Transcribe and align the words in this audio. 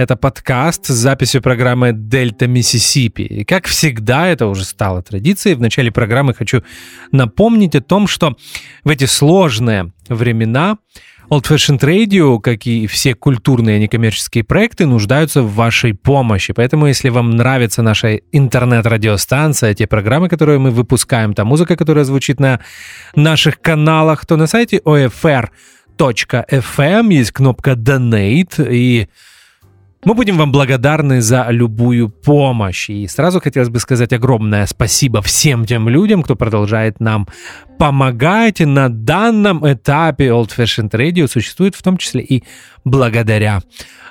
Это 0.00 0.16
подкаст 0.16 0.86
с 0.86 0.94
записью 0.94 1.42
программы 1.42 1.92
«Дельта 1.92 2.46
Миссисипи». 2.46 3.20
И 3.20 3.44
как 3.44 3.66
всегда, 3.66 4.28
это 4.28 4.46
уже 4.46 4.64
стало 4.64 5.02
традицией. 5.02 5.56
В 5.56 5.60
начале 5.60 5.92
программы 5.92 6.32
хочу 6.32 6.62
напомнить 7.12 7.74
о 7.74 7.82
том, 7.82 8.06
что 8.06 8.34
в 8.82 8.88
эти 8.88 9.04
сложные 9.04 9.92
времена 10.08 10.78
Old 11.28 11.42
Fashioned 11.42 11.80
Radio, 11.80 12.40
как 12.40 12.66
и 12.66 12.86
все 12.86 13.14
культурные 13.14 13.78
некоммерческие 13.78 14.42
проекты, 14.42 14.86
нуждаются 14.86 15.42
в 15.42 15.54
вашей 15.54 15.92
помощи. 15.92 16.54
Поэтому, 16.54 16.86
если 16.86 17.10
вам 17.10 17.32
нравится 17.32 17.82
наша 17.82 18.20
интернет-радиостанция, 18.32 19.74
те 19.74 19.86
программы, 19.86 20.30
которые 20.30 20.58
мы 20.58 20.70
выпускаем, 20.70 21.34
та 21.34 21.44
музыка, 21.44 21.76
которая 21.76 22.04
звучит 22.04 22.40
на 22.40 22.60
наших 23.14 23.60
каналах, 23.60 24.24
то 24.24 24.38
на 24.38 24.46
сайте 24.46 24.78
OFR.FM 24.78 25.52
есть 27.12 27.32
кнопка 27.32 27.72
Donate, 27.72 28.66
и 28.66 29.10
мы 30.04 30.14
будем 30.14 30.38
вам 30.38 30.50
благодарны 30.50 31.20
за 31.20 31.46
любую 31.50 32.08
помощь. 32.08 32.88
И 32.88 33.06
сразу 33.06 33.40
хотелось 33.40 33.68
бы 33.68 33.78
сказать 33.80 34.12
огромное 34.12 34.66
спасибо 34.66 35.20
всем 35.20 35.66
тем 35.66 35.88
людям, 35.88 36.22
кто 36.22 36.36
продолжает 36.36 37.00
нам 37.00 37.28
помогать. 37.78 38.60
На 38.60 38.88
данном 38.88 39.70
этапе 39.70 40.28
Old 40.28 40.50
Fashioned 40.56 40.90
Radio 40.90 41.26
существует 41.26 41.74
в 41.74 41.82
том 41.82 41.98
числе 41.98 42.22
и 42.22 42.44
благодаря 42.84 43.60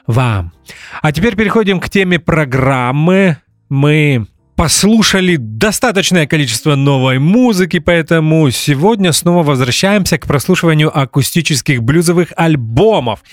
вам. 0.05 0.53
А 1.01 1.11
теперь 1.11 1.35
переходим 1.35 1.79
к 1.79 1.89
теме 1.89 2.19
программы. 2.19 3.37
Мы 3.69 4.27
послушали 4.59 5.37
достаточное 5.37 6.27
количество 6.27 6.75
новой 6.75 7.17
музыки, 7.17 7.79
поэтому 7.79 8.51
сегодня 8.51 9.13
снова 9.13 9.41
возвращаемся 9.41 10.17
к 10.17 10.27
прослушиванию 10.27 10.91
акустических 10.93 11.81
блюзовых 11.81 12.33
альбомов. 12.35 13.23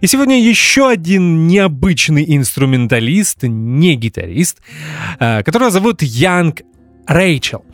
И 0.00 0.06
сегодня 0.06 0.40
еще 0.40 0.88
один 0.88 1.48
необычный 1.48 2.24
инструменталист, 2.36 3.38
не 3.42 3.96
гитарист, 3.96 4.58
э, 5.18 5.42
которого 5.42 5.72
зовут 5.72 6.02
Янг 6.02 6.62
Рэйчел. 7.06 7.64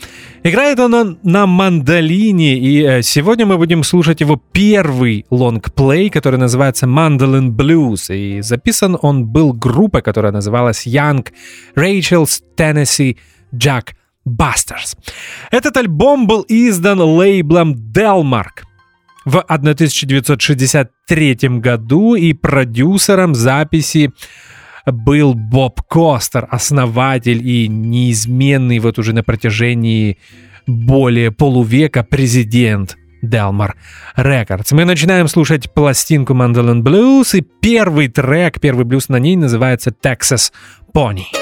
Играет 0.45 0.81
он 0.81 1.19
на 1.23 1.47
мандолине, 1.47 2.59
и 2.59 2.83
э, 2.83 3.03
сегодня 3.03 3.47
мы 3.47 3.59
будем 3.59 3.85
слушать 3.85 4.21
его 4.21 4.43
первый 4.53 5.25
лонгплей, 5.31 6.11
который 6.11 6.39
называется 6.39 6.87
Mandolin 6.87 7.51
Blues. 7.51 8.13
И 8.15 8.41
записан 8.43 8.99
он 9.01 9.27
был 9.27 9.53
группой, 9.53 10.03
которая 10.03 10.33
называлась 10.33 10.87
Young 10.87 11.27
Rachel's 11.77 12.43
Tennessee 12.57 13.17
Jack 13.55 13.95
Busters. 14.27 14.97
Этот 15.51 15.77
альбом 15.77 16.27
был 16.27 16.45
издан 16.49 17.01
лейблом 17.01 17.75
Delmark 17.75 18.65
в 19.25 19.39
1963 19.39 21.37
году 21.61 22.15
и 22.17 22.33
продюсером 22.33 23.35
записи 23.35 24.11
был 24.87 25.35
Боб 25.35 25.83
Костер, 25.83 26.47
основатель 26.51 27.47
и 27.47 27.69
неизменный 27.69 28.79
вот 28.79 28.99
уже 28.99 29.13
на 29.13 29.23
протяжении 29.23 30.19
более 30.67 31.31
полувека 31.31 32.03
президент 32.05 32.97
Delmar 33.25 33.73
Records. 34.17 34.75
Мы 34.75 34.85
начинаем 34.85 35.29
слушать 35.29 35.73
пластинку 35.73 36.35
Mandolin 36.35 36.83
Blues, 36.83 37.37
и 37.39 37.43
первый 37.43 38.09
трек, 38.09 38.61
первый 38.61 38.85
блюз 38.85 39.09
на 39.09 39.17
ней 39.17 39.37
называется 39.37 39.91
Texas 39.91 40.53
Pony. 40.95 41.42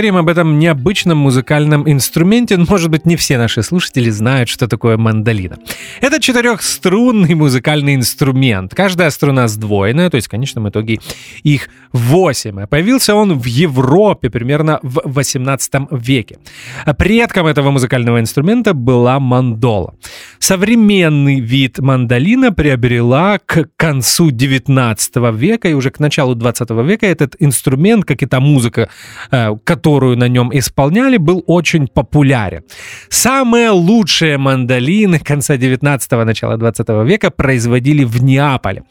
Поговорим 0.00 0.16
об 0.16 0.30
этом 0.30 0.58
необычном 0.58 1.18
музыкальном 1.18 1.86
инструменте. 1.86 2.56
Может 2.56 2.90
быть, 2.90 3.04
не 3.04 3.16
все 3.16 3.36
наши 3.36 3.62
слушатели 3.62 4.08
знают, 4.08 4.48
что 4.48 4.66
такое 4.66 4.96
мандолина. 4.96 5.58
Это 6.00 6.18
четырехструнный 6.18 7.34
музыкальный 7.34 7.96
инструмент. 7.96 8.74
Каждая 8.74 9.10
струна 9.10 9.46
сдвоенная, 9.46 10.08
то 10.08 10.14
есть 10.14 10.28
в 10.28 10.30
конечном 10.30 10.70
итоге 10.70 11.00
их 11.42 11.68
восемь. 11.92 12.66
Появился 12.66 13.14
он 13.14 13.38
в 13.38 13.44
Европе 13.44 14.30
примерно 14.30 14.78
в 14.82 15.02
18 15.04 15.72
веке. 15.90 16.38
Предком 16.96 17.46
этого 17.46 17.70
музыкального 17.70 18.20
инструмента 18.20 18.72
была 18.72 19.20
мандола. 19.20 19.96
Современный 20.38 21.40
вид 21.40 21.78
мандолина 21.78 22.52
приобрела 22.52 23.38
к 23.44 23.68
концу 23.76 24.30
19 24.30 25.16
века 25.34 25.68
и 25.68 25.74
уже 25.74 25.90
к 25.90 26.00
началу 26.00 26.34
20 26.34 26.70
века 26.70 27.06
этот 27.06 27.36
инструмент, 27.38 28.06
как 28.06 28.22
и 28.22 28.26
та 28.26 28.40
музыка, 28.40 28.88
э, 29.30 29.50
которую 29.90 30.16
на 30.16 30.28
нем 30.28 30.50
исполняли, 30.52 31.16
был 31.16 31.42
очень 31.46 31.88
популярен. 31.88 32.62
Самые 33.08 33.70
лучшие 33.70 34.38
мандолины 34.38 35.18
конца 35.18 35.56
19-го, 35.56 36.24
начала 36.24 36.56
20 36.56 36.88
века 37.04 37.30
производили 37.30 38.04
в 38.04 38.22
Неаполе, 38.22 38.82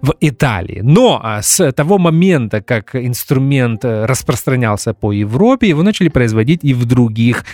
в 0.00 0.14
Италии. 0.20 0.80
Но 0.82 1.20
а, 1.22 1.42
с 1.42 1.72
того 1.72 1.98
момента, 1.98 2.62
как 2.62 2.94
инструмент 2.94 3.84
э, 3.84 4.06
распространялся 4.06 4.94
по 4.94 5.12
Европе, 5.12 5.68
его 5.68 5.82
начали 5.82 6.08
производить 6.08 6.64
и 6.64 6.72
в 6.72 6.86
других 6.86 7.44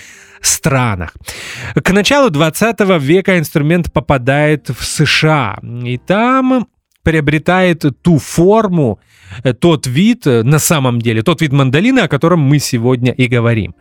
странах. 0.40 1.14
К 1.74 1.92
началу 1.92 2.30
20 2.30 2.80
века 3.00 3.36
инструмент 3.36 3.92
попадает 3.92 4.68
в 4.68 4.84
США, 4.84 5.58
и 5.84 5.98
там 5.98 6.68
приобретает 7.02 7.84
ту 8.02 8.18
форму, 8.18 9.00
тот 9.60 9.86
вид, 9.86 10.26
э, 10.26 10.42
на 10.42 10.58
самом 10.58 11.00
деле, 11.00 11.22
тот 11.22 11.40
вид 11.40 11.52
мандолины, 11.52 12.00
о 12.00 12.08
котором 12.08 12.40
мы 12.40 12.58
сегодня 12.58 13.12
и 13.12 13.26
говорим. 13.26 13.74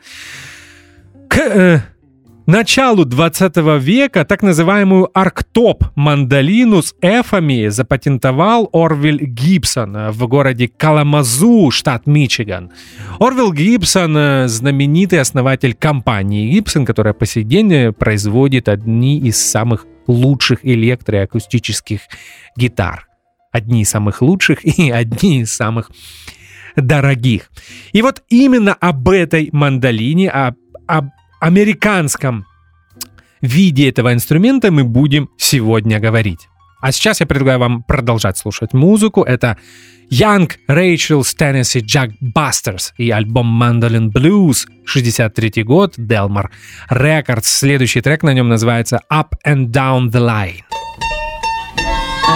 К 1.28 1.38
э, 1.38 1.82
началу 2.46 3.06
20 3.06 3.58
века 3.80 4.26
так 4.26 4.44
называемую 4.44 5.10
арктоп-мандолину 5.14 6.82
с 6.82 6.94
эфами 7.02 7.70
запатентовал 7.70 8.70
Орвиль 8.74 9.24
Гибсон 9.24 10.12
в 10.12 10.28
городе 10.28 10.68
Каламазу, 10.68 11.72
штат 11.72 12.08
Мичиган. 12.08 12.72
Орвилл 13.20 13.54
Гибсон— 13.54 14.48
знаменитый 14.48 15.20
основатель 15.20 15.74
компании 15.74 16.52
Гибсон, 16.52 16.86
которая 16.86 17.14
по 17.14 17.26
сей 17.26 17.44
день 17.44 17.94
производит 17.94 18.68
одни 18.68 19.20
из 19.20 19.38
самых 19.38 19.86
лучших 20.08 20.66
электроакустических 20.66 22.02
гитар 22.58 23.11
одни 23.52 23.82
из 23.82 23.90
самых 23.90 24.22
лучших 24.22 24.64
и 24.80 24.92
одни 24.92 25.42
из 25.42 25.54
самых 25.54 25.92
дорогих. 26.76 27.50
И 27.92 28.02
вот 28.02 28.24
именно 28.30 28.74
об 28.74 29.10
этой 29.10 29.50
мандолине, 29.52 30.30
об, 30.30 30.56
об 30.88 31.10
американском 31.40 32.46
виде 33.42 33.90
этого 33.90 34.14
инструмента 34.14 34.72
мы 34.72 34.84
будем 34.84 35.30
сегодня 35.38 36.00
говорить. 36.00 36.48
А 36.82 36.92
сейчас 36.92 37.20
я 37.20 37.28
предлагаю 37.28 37.60
вам 37.60 37.84
продолжать 37.84 38.38
слушать 38.38 38.74
музыку. 38.74 39.22
Это 39.22 39.58
Young 40.12 40.52
Rachel's 40.68 41.36
Tennessee 41.38 41.82
Jack 41.82 42.14
Busters 42.22 42.92
и 42.98 43.12
альбом 43.12 43.62
Mandolin 43.62 44.12
Blues, 44.12 44.66
63 44.86 45.64
год, 45.64 45.98
Delmar 45.98 46.48
Records. 46.90 47.44
Следующий 47.44 48.02
трек 48.02 48.24
на 48.24 48.34
нем 48.34 48.50
называется 48.50 49.02
Up 49.12 49.30
and 49.46 49.68
Down 49.68 50.10
the 50.10 50.20
Line. 50.20 50.62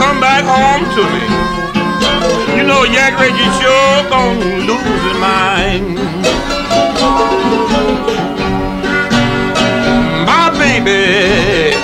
come 0.00 0.20
back 0.20 0.44
home 0.44 0.84
to 0.96 1.02
me. 1.14 1.24
You 2.56 2.64
know 2.66 2.84
Yak 2.84 3.18
Reggie 3.18 3.50
sure 3.60 3.98
gonna 4.10 4.66
lose 4.68 5.02
his 5.06 5.18
mind. 5.20 5.96
My 10.26 10.50
baby, 10.58 11.76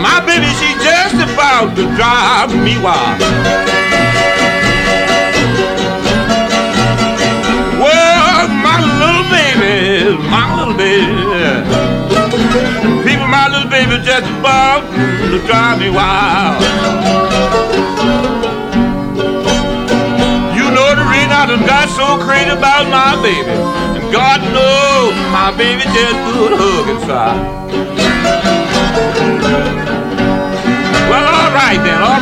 my 0.00 0.18
baby, 0.26 0.48
she 0.58 0.70
just 0.82 1.16
about 1.16 1.76
to 1.76 1.84
drive 1.96 2.50
me 2.64 2.74
wild. 2.82 3.20
Well, 7.80 8.48
my 8.66 8.78
little 9.00 9.26
baby, 9.30 10.16
my 10.28 10.44
little 10.56 10.76
baby, 10.76 11.06
people, 13.04 13.28
my 13.28 13.48
little 13.48 13.70
baby 13.70 14.02
just 14.04 14.26
to 15.30 15.38
drive 15.46 15.78
me 15.78 15.90
wild. 15.90 16.60
You 20.58 20.66
know 20.74 20.90
the 20.98 21.06
reason 21.06 21.30
I 21.30 21.46
done 21.46 21.64
got 21.66 21.88
so 21.88 22.18
crazy 22.26 22.50
about 22.50 22.90
my 22.90 23.14
baby. 23.22 23.54
And 23.94 24.10
God 24.10 24.42
knows 24.50 25.14
my 25.30 25.54
baby 25.56 25.82
just 25.94 26.18
could 26.34 26.52
hug 26.58 26.88
inside. 26.90 27.38
Well, 31.10 31.24
all 31.24 31.52
right 31.54 31.78
then, 31.78 32.02
all 32.02 32.20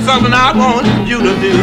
right. 0.00 0.06
something 0.06 0.32
I 0.32 0.52
want 0.56 1.08
you 1.08 1.18
to 1.18 1.34
do. 1.40 1.54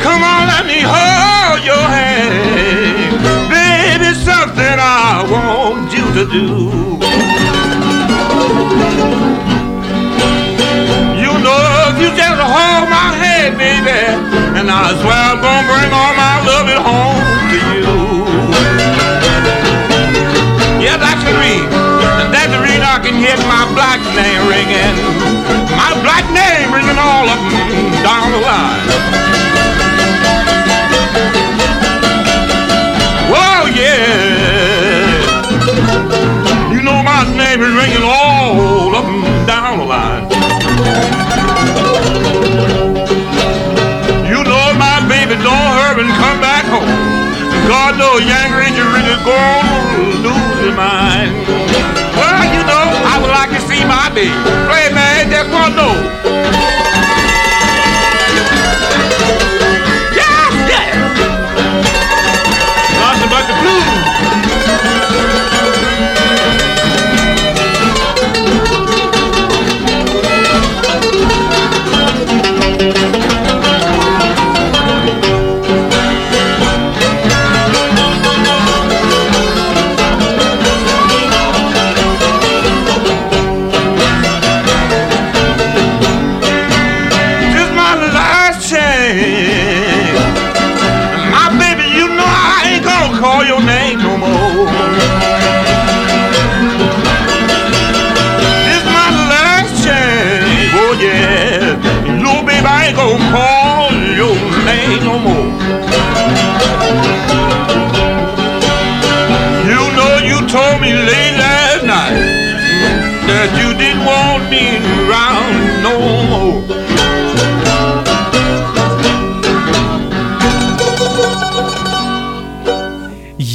Come 0.00 0.22
on, 0.22 0.48
let 0.48 0.66
me 0.66 0.80
hold 0.84 1.64
your 1.64 1.86
hand. 1.96 3.20
Baby, 3.48 4.14
something 4.14 4.76
I 4.78 5.24
want 5.30 5.92
you 5.92 6.06
to 6.18 6.24
do. 6.30 6.46
You 11.22 11.32
know 11.44 11.60
if 11.88 11.96
you 12.00 12.10
just 12.16 12.40
hold 12.40 12.88
my 12.88 13.10
hand, 13.22 13.58
baby, 13.58 14.00
and 14.58 14.70
I 14.70 14.92
swear 15.00 15.20
I'm 15.32 15.40
gonna 15.40 15.66
bring 15.68 15.92
all 15.92 16.14
my 16.14 16.34
love 16.46 16.68
home 16.84 17.23
hear 23.24 23.40
my 23.48 23.64
black 23.72 24.00
name 24.12 24.42
ringing. 24.52 24.96
My 25.72 25.96
black 26.04 26.28
name 26.28 26.68
ringing 26.76 26.98
all 27.00 27.24
up 27.24 27.40
down 28.04 28.28
the 28.36 28.40
line. 28.44 28.84
Whoa, 33.32 33.64
yeah. 33.72 35.24
You 36.68 36.82
know 36.84 37.00
my 37.00 37.24
name 37.32 37.60
is 37.64 37.72
ringing 37.72 38.04
all 38.04 38.92
up 38.92 39.08
down 39.48 39.78
the 39.80 39.86
line. 39.88 40.24
You 44.28 44.40
know 44.44 44.66
my 44.76 45.00
baby 45.08 45.40
don't 45.40 45.70
hurry 45.80 46.04
and 46.04 46.12
come 46.20 46.38
back 46.44 46.64
home. 46.68 46.92
God 47.72 47.96
knows 47.96 48.20
Young 48.20 48.52
Ranger 48.52 48.84
really 48.84 49.16
lose 50.20 50.60
his 50.60 50.76
Play, 54.14 54.28
man, 54.94 55.28
that's 55.28 55.48
what 55.48 55.72
I 55.72 55.74
know. 55.74 56.43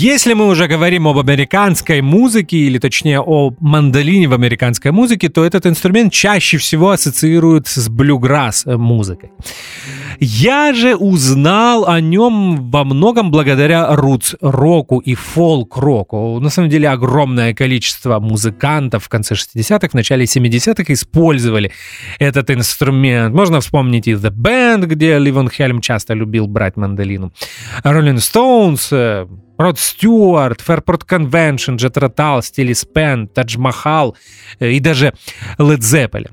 Если 0.10 0.34
мы 0.34 0.48
уже 0.48 0.68
говорим 0.68 1.08
об 1.08 1.20
американской 1.20 2.02
музыке, 2.02 2.58
или 2.58 2.80
точнее 2.80 3.22
о 3.22 3.54
мандолине 3.60 4.28
в 4.28 4.34
американской 4.34 4.90
музыке, 4.90 5.30
то 5.30 5.46
этот 5.46 5.68
инструмент 5.68 6.12
чаще 6.12 6.58
всего 6.58 6.90
ассоциируют 6.90 7.68
с 7.68 7.90
блюграсс 7.90 8.66
музыкой. 8.66 9.30
Я 10.20 10.74
же 10.74 10.96
узнал 10.96 11.88
о 11.88 12.02
нем 12.02 12.72
во 12.72 12.86
многом 12.86 13.30
благодаря 13.30 13.96
рутс-року 13.96 14.98
и 14.98 15.14
фолк-року. 15.14 16.40
На 16.40 16.50
самом 16.50 16.72
деле 16.72 16.90
огромное 16.90 17.54
количество 17.54 18.20
музыкантов 18.20 19.04
в 19.04 19.10
конце 19.10 19.36
60-х, 19.36 19.90
в 19.90 19.94
начале 19.94 20.26
70-х 20.26 20.92
использовали 20.92 21.72
этот 22.18 22.50
инструмент. 22.50 23.36
Можно 23.36 23.60
вспомнить 23.60 24.08
и 24.08 24.14
The 24.14 24.32
Band, 24.32 24.88
где 24.88 25.20
Ливон 25.20 25.52
Хельм 25.52 25.82
часто 25.82 26.16
любил 26.16 26.48
брать 26.48 26.78
мандолину. 26.78 27.32
Rolling 27.84 28.18
Stones, 28.18 29.30
Род 29.60 29.78
Стюарт, 29.78 30.62
Fairport 30.66 31.06
Convention, 31.06 31.76
Jet 31.76 31.96
Rotal, 31.96 32.42
Стили 32.42 32.72
Спен, 32.72 33.28
Тадж 33.28 33.58
Махал 33.58 34.16
и 34.60 34.80
даже 34.80 35.14
Led 35.58 35.80
Zeppelin. 35.80 36.32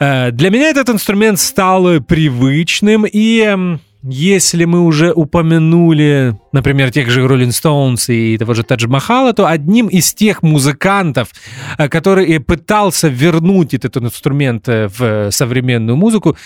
Э, 0.00 0.32
для 0.32 0.50
меня 0.50 0.68
этот 0.68 0.90
инструмент 0.90 1.38
стал 1.38 2.00
привычным 2.00 3.06
и 3.06 3.78
если 4.02 4.64
мы 4.64 4.80
уже 4.80 5.12
упомянули, 5.12 6.34
например, 6.52 6.90
тех 6.90 7.10
же 7.10 7.20
Rolling 7.20 7.50
Stones 7.50 8.12
и 8.12 8.38
того 8.38 8.54
же 8.54 8.62
Тадж 8.62 8.86
Махала, 8.86 9.34
то 9.34 9.46
одним 9.46 9.88
из 9.88 10.14
тех 10.14 10.42
музыкантов, 10.42 11.28
э, 11.76 11.88
который 11.88 12.40
пытался 12.40 13.08
вернуть 13.08 13.74
этот 13.74 13.98
инструмент 13.98 14.68
э, 14.68 14.88
в 14.88 15.30
современную 15.30 15.96
музыку, 15.96 16.36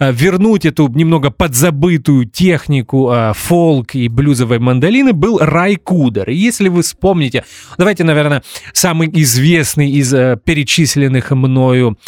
э, 0.00 0.12
вернуть 0.12 0.64
эту 0.64 0.88
немного 0.88 1.30
подзабытую 1.30 2.24
технику 2.24 3.14
фолк 3.34 3.94
и 3.94 4.08
блюзовой 4.08 4.58
мандолины, 4.58 5.12
был 5.12 5.38
Рай 5.38 5.76
Кудер. 5.76 6.30
И 6.30 6.34
если 6.34 6.68
вы 6.68 6.82
вспомните, 6.82 7.44
давайте, 7.76 8.04
наверное, 8.04 8.42
самый 8.72 9.10
известный 9.12 9.90
из 9.90 10.10
перечисленных 10.44 11.32
мною 11.32 11.98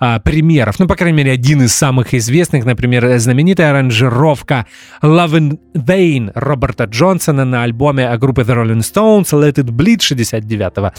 а, 0.00 0.18
примеров. 0.18 0.78
Ну, 0.78 0.86
по 0.86 0.96
крайней 0.96 1.18
мере, 1.18 1.32
один 1.32 1.62
из 1.62 1.74
самых 1.74 2.14
известных, 2.14 2.64
например, 2.64 3.18
знаменитая 3.18 3.70
аранжировка 3.70 4.66
Love 5.02 5.32
in 5.32 5.58
Vain 5.74 6.32
Роберта 6.34 6.84
Джонсона 6.84 7.44
на 7.44 7.62
альбоме 7.62 8.16
группы 8.16 8.42
The 8.42 8.56
Rolling 8.56 8.80
Stones 8.80 9.30
Let 9.32 9.56
It 9.56 9.70
Bleed 9.70 10.00
69 10.00 10.92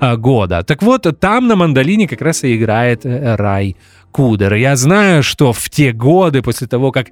а, 0.00 0.16
года. 0.16 0.62
Так 0.62 0.82
вот, 0.82 1.06
там 1.20 1.46
на 1.46 1.56
мандолине 1.56 2.08
как 2.08 2.22
раз 2.22 2.44
и 2.44 2.56
играет 2.56 3.04
э, 3.04 3.36
Рай 3.36 3.76
Кудер. 4.10 4.54
Я 4.54 4.76
знаю, 4.76 5.22
что 5.22 5.52
в 5.52 5.68
те 5.68 5.92
годы, 5.92 6.40
после 6.40 6.66
того, 6.66 6.92
как 6.92 7.08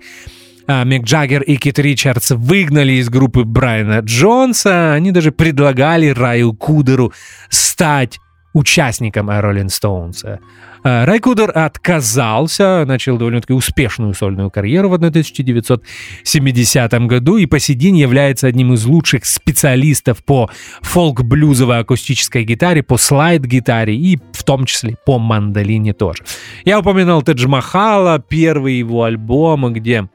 а, 0.66 0.84
Мик 0.84 1.04
Джаггер 1.04 1.42
и 1.42 1.56
Кит 1.56 1.78
Ричардс 1.78 2.30
выгнали 2.30 2.94
из 2.94 3.10
группы 3.10 3.44
Брайана 3.44 4.00
Джонса, 4.00 4.94
они 4.94 5.12
даже 5.12 5.30
предлагали 5.30 6.08
Раю 6.08 6.54
Кудеру 6.54 7.12
стать 7.50 8.18
участником 8.54 9.28
Rolling 9.28 9.66
Stones. 9.66 10.38
Райкудер 10.82 11.50
отказался, 11.54 12.84
начал 12.86 13.16
довольно-таки 13.16 13.52
успешную 13.54 14.14
сольную 14.14 14.50
карьеру 14.50 14.88
в 14.90 14.94
1970 14.94 16.92
году 17.06 17.36
и 17.38 17.46
по 17.46 17.58
сей 17.58 17.74
день 17.74 17.96
является 17.96 18.46
одним 18.46 18.74
из 18.74 18.84
лучших 18.84 19.24
специалистов 19.24 20.22
по 20.24 20.50
фолк-блюзовой 20.82 21.78
акустической 21.80 22.44
гитаре, 22.44 22.82
по 22.82 22.98
слайд-гитаре 22.98 23.94
и 23.96 24.18
в 24.32 24.42
том 24.44 24.66
числе 24.66 24.96
по 25.04 25.18
мандолине 25.18 25.94
тоже. 25.94 26.22
Я 26.64 26.78
упоминал 26.80 27.22
Тедж 27.22 27.46
Махала, 27.46 28.18
первый 28.18 28.74
его 28.74 29.04
альбом, 29.04 29.72
где 29.72 30.08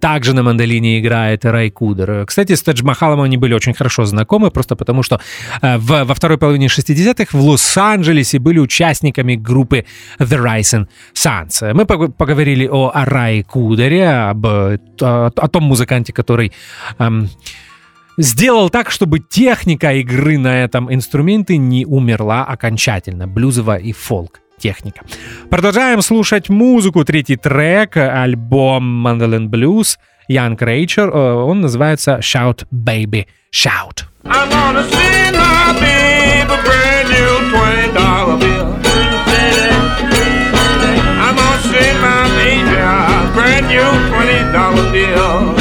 также 0.00 0.34
на 0.34 0.42
мандолине 0.42 1.00
играет 1.00 1.44
Рай 1.44 1.70
Кудер. 1.70 2.26
Кстати, 2.26 2.54
с 2.54 2.62
Тадж 2.62 2.82
Махалом 2.82 3.20
они 3.20 3.36
были 3.36 3.54
очень 3.54 3.74
хорошо 3.74 4.04
знакомы, 4.04 4.50
просто 4.50 4.76
потому 4.76 5.02
что 5.02 5.20
э, 5.60 5.78
в, 5.78 6.04
во 6.04 6.14
второй 6.14 6.38
половине 6.38 6.66
60-х 6.66 7.36
в 7.36 7.40
Лос-Анджелесе 7.40 8.38
были 8.38 8.58
участниками 8.58 9.34
группы 9.34 9.84
The 10.18 10.42
Rising 10.42 10.86
Suns. 11.14 11.74
Мы 11.74 11.86
поговорили 11.86 12.66
о, 12.66 12.90
о 12.94 13.04
Рай 13.04 13.42
Кудере, 13.42 14.08
об, 14.08 14.46
о, 14.46 14.78
о 15.00 15.48
том 15.48 15.64
музыканте, 15.64 16.12
который... 16.12 16.52
Эм, 16.98 17.28
сделал 18.18 18.70
так, 18.70 18.90
чтобы 18.90 19.20
техника 19.20 19.92
игры 19.94 20.38
на 20.38 20.62
этом 20.62 20.92
инструменте 20.92 21.56
не 21.56 21.86
умерла 21.86 22.44
окончательно, 22.44 23.26
блюзовая 23.26 23.78
и 23.78 23.92
фолк 23.92 24.41
техника. 24.62 25.00
Продолжаем 25.50 26.00
слушать 26.02 26.48
музыку. 26.48 27.04
Третий 27.04 27.36
трек, 27.36 27.96
альбом 27.96 29.06
Mandolin 29.06 29.48
Blues, 29.48 29.98
Young 30.30 30.56
Rachel. 30.56 31.10
Э, 31.12 31.34
он 31.34 31.60
называется 31.60 32.20
Shout 32.22 32.64
Baby 32.72 33.26
Shout. 33.52 34.04
I'm 34.24 34.48
gonna 34.50 34.84
send 34.88 35.36
my 35.36 35.72
baby 35.80 36.42
a 36.42 36.58
brand 36.64 37.08
new 37.10 37.32
$20 37.50 38.38
bill. 38.38 38.68
I'm 41.24 41.34
gonna 41.36 41.58
send 41.70 41.96
my 42.00 42.22
baby 42.38 42.76
a 42.78 43.32
brand 43.34 43.66
new 43.66 43.90
$20 44.10 44.92
bill. 44.92 45.51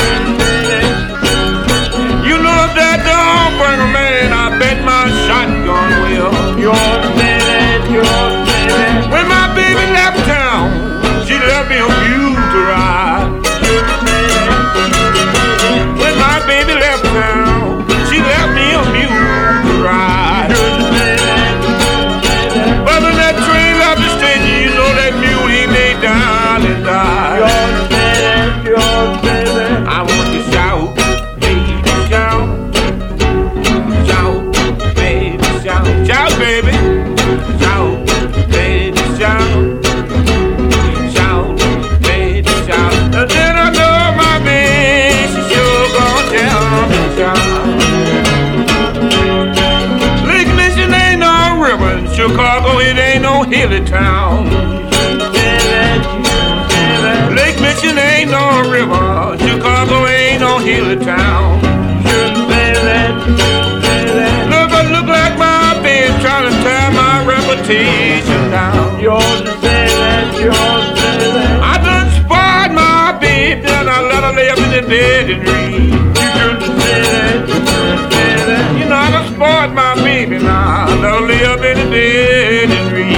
Dead 74.91 75.29
and 75.29 75.47
read. 75.47 75.93
You 75.93 76.51
could 76.59 76.81
sit 76.81 77.05
and 77.23 77.47
you 77.47 77.55
could 77.55 78.11
sit 78.11 78.47
and 78.49 78.77
you 78.77 78.85
know 78.89 78.97
I 78.97 79.09
done 79.09 79.33
spoiled 79.33 79.73
my 79.73 79.95
baby 80.03 80.37
now. 80.37 80.87
I 80.87 81.01
done 81.01 81.29
lay 81.29 81.45
in 81.63 81.77
the 81.77 81.95
dead 81.95 82.69
and 82.69 82.91
read. 82.91 83.11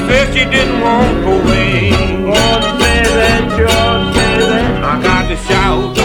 And 0.00 0.40
and 0.40 0.50
didn't 0.50 0.80
want 0.80 1.22
for 1.22 1.44
me. 1.52 1.92
Oh, 2.24 2.60
say 2.80 3.02
that, 3.04 3.58
you 3.58 3.66
say 4.14 4.38
that. 4.48 4.84
I 4.84 5.02
got 5.02 5.28
to 5.28 5.36
shout. 5.36 5.97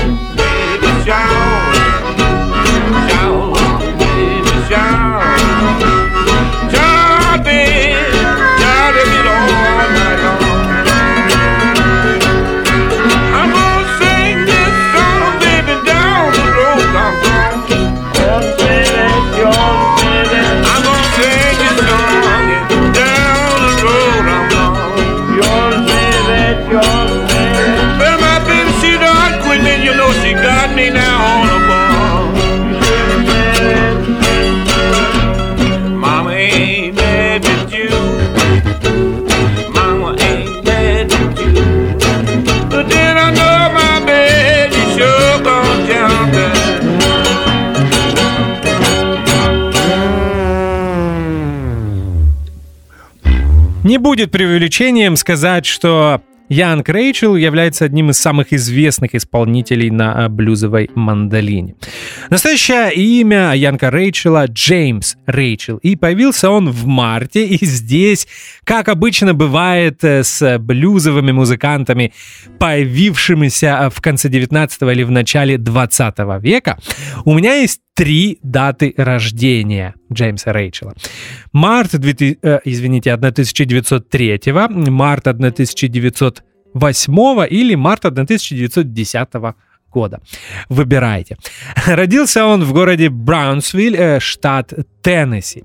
Не 53.83 53.97
будет 53.97 54.31
преувеличением 54.31 55.17
сказать, 55.17 55.65
что 55.65 56.21
Янг 56.47 56.87
Рейчел 56.87 57.35
является 57.35 57.83
одним 57.83 58.11
из 58.11 58.17
самых 58.17 58.53
известных 58.53 59.13
исполнителей 59.15 59.89
на 59.89 60.29
блюзовой 60.29 60.89
мандолине. 60.95 61.75
Настоящее 62.29 62.93
имя 62.93 63.53
Янка 63.55 63.89
Рейчела 63.89 64.45
Джеймс 64.47 65.15
Рейчел. 65.25 65.77
И 65.77 65.97
появился 65.97 66.49
он 66.49 66.69
в 66.69 66.85
марте. 66.85 67.45
И 67.45 67.65
здесь, 67.65 68.27
как 68.63 68.87
обычно 68.87 69.33
бывает 69.33 70.03
э, 70.03 70.23
с 70.23 70.57
блюзовыми 70.59 71.31
музыкантами, 71.31 72.13
появившимися 72.59 73.89
в 73.93 74.01
конце 74.01 74.29
19 74.29 74.81
или 74.83 75.03
в 75.03 75.11
начале 75.11 75.57
20 75.57 76.15
века, 76.41 76.77
у 77.25 77.33
меня 77.33 77.55
есть 77.55 77.81
три 77.93 78.39
даты 78.41 78.93
рождения 78.97 79.93
Джеймса 80.11 80.51
Рейчела. 80.51 80.93
Март, 81.51 81.95
2000, 81.97 82.39
э, 82.41 82.59
извините, 82.65 83.11
1903, 83.11 84.89
март 84.89 85.27
1908 85.27 87.47
или 87.49 87.75
март 87.75 88.05
1910 88.05 89.55
года. 89.93 90.19
Выбирайте. 90.69 91.37
Родился 91.85 92.45
он 92.45 92.63
в 92.63 92.73
городе 92.73 93.09
Браунсвилл, 93.09 93.93
э, 93.95 94.19
штат 94.19 94.73
Теннесси. 95.03 95.63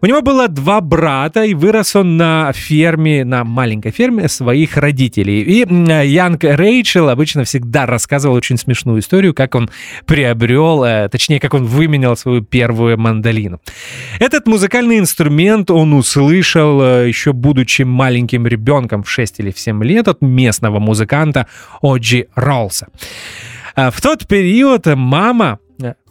У 0.00 0.06
него 0.06 0.22
было 0.22 0.48
два 0.48 0.80
брата, 0.80 1.44
и 1.44 1.52
вырос 1.52 1.94
он 1.94 2.16
на 2.16 2.52
ферме, 2.54 3.24
на 3.24 3.44
маленькой 3.44 3.92
ферме 3.92 4.28
своих 4.28 4.78
родителей. 4.78 5.42
И 5.42 5.66
Янг 6.06 6.44
Рейчел 6.44 7.10
обычно 7.10 7.44
всегда 7.44 7.84
рассказывал 7.84 8.34
очень 8.34 8.56
смешную 8.56 9.00
историю, 9.00 9.34
как 9.34 9.54
он 9.54 9.68
приобрел, 10.06 10.84
э, 10.84 11.08
точнее, 11.10 11.38
как 11.40 11.52
он 11.54 11.64
выменял 11.66 12.16
свою 12.16 12.42
первую 12.42 12.98
мандолину. 12.98 13.60
Этот 14.18 14.46
музыкальный 14.46 14.98
инструмент 14.98 15.70
он 15.70 15.92
услышал 15.92 16.80
э, 16.82 17.08
еще 17.08 17.34
будучи 17.34 17.82
маленьким 17.82 18.46
ребенком 18.46 19.02
в 19.02 19.10
6 19.10 19.40
или 19.40 19.50
в 19.50 19.58
7 19.58 19.84
лет 19.84 20.08
от 20.08 20.22
местного 20.22 20.78
музыканта 20.78 21.46
Оджи 21.82 22.28
Ролса. 22.34 22.88
А 23.74 23.90
в 23.90 24.00
тот 24.00 24.26
период 24.26 24.86
мама 24.86 25.58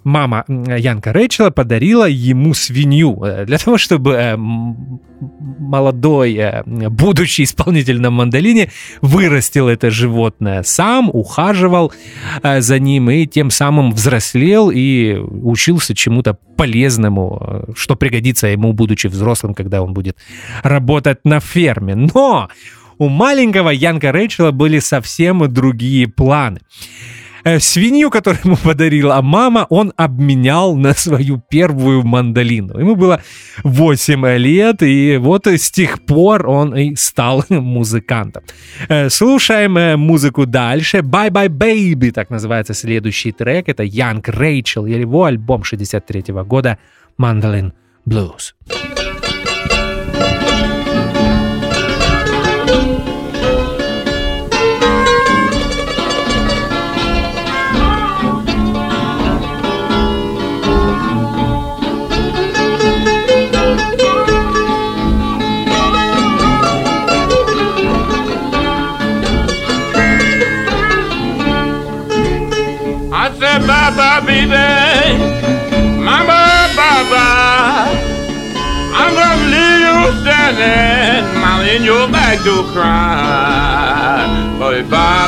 мама 0.03 0.45
Янка 0.47 1.13
Рэйчела 1.13 1.49
подарила 1.51 2.07
ему 2.07 2.53
свинью 2.53 3.23
э, 3.23 3.45
для 3.45 3.57
того, 3.57 3.77
чтобы 3.77 4.13
э, 4.13 4.37
молодой 4.37 6.35
э, 6.35 6.63
будущий 6.89 7.43
исполнитель 7.43 8.01
на 8.01 8.09
мандолине 8.09 8.71
вырастил 9.01 9.67
это 9.67 9.91
животное 9.91 10.63
сам, 10.63 11.09
ухаживал 11.11 11.93
за 12.43 12.79
ним 12.79 13.09
и 13.09 13.25
тем 13.27 13.51
самым 13.51 13.91
взрослел 13.91 14.71
и 14.73 15.15
учился 15.15 15.95
чему-то 15.95 16.37
полезному, 16.55 17.65
что 17.75 17.95
пригодится 17.95 18.47
ему, 18.47 18.73
будучи 18.73 19.07
взрослым, 19.07 19.53
когда 19.53 19.81
он 19.81 19.93
будет 19.93 20.17
работать 20.63 21.19
на 21.23 21.39
ферме. 21.39 21.95
Но 21.95 22.49
у 22.97 23.07
маленького 23.07 23.69
Янка 23.69 24.11
Рэйчела 24.11 24.51
были 24.51 24.79
совсем 24.79 25.51
другие 25.51 26.07
планы. 26.07 26.59
Э, 27.43 27.59
свинью, 27.59 28.09
которую 28.09 28.41
ему 28.43 28.57
подарила 28.57 29.21
мама, 29.21 29.65
он 29.69 29.93
обменял 29.97 30.75
на 30.75 30.93
свою 30.93 31.41
первую 31.49 32.03
мандолину. 32.03 32.79
Ему 32.79 32.95
было 32.95 33.21
8 33.63 34.37
лет, 34.37 34.83
и 34.83 35.17
вот 35.17 35.47
с 35.47 35.71
тех 35.71 36.05
пор 36.05 36.47
он 36.47 36.75
и 36.75 36.95
стал 36.95 37.45
музыкантом. 37.49 38.43
Э, 38.89 39.09
слушаем 39.09 39.77
э, 39.77 39.95
музыку 39.95 40.45
дальше. 40.45 40.97
Bye 40.97 41.29
Bye 41.29 41.47
Baby, 41.49 42.11
так 42.11 42.29
называется 42.29 42.73
следующий 42.73 43.31
трек. 43.31 43.69
Это 43.69 43.83
Янг 43.83 44.27
Рэйчел, 44.27 44.85
его 44.85 45.23
альбом 45.23 45.63
63 45.63 46.33
года 46.45 46.77
«Mandolin 47.17 47.71
Blues». 48.05 48.53
Bye, 73.99 74.21
baby. 74.25 74.55
Mama, 76.07 76.71
bye. 76.77 77.91
I'm 78.99 79.11
gonna 79.13 79.51
leave 79.51 79.81
you 79.87 79.97
standing, 80.21 81.27
mama, 81.41 81.63
in 81.65 81.83
your 81.83 82.07
back 82.07 82.41
door 82.45 82.63
crying. 82.71 84.57
Boy. 84.57 84.83
Bye, 84.83 85.27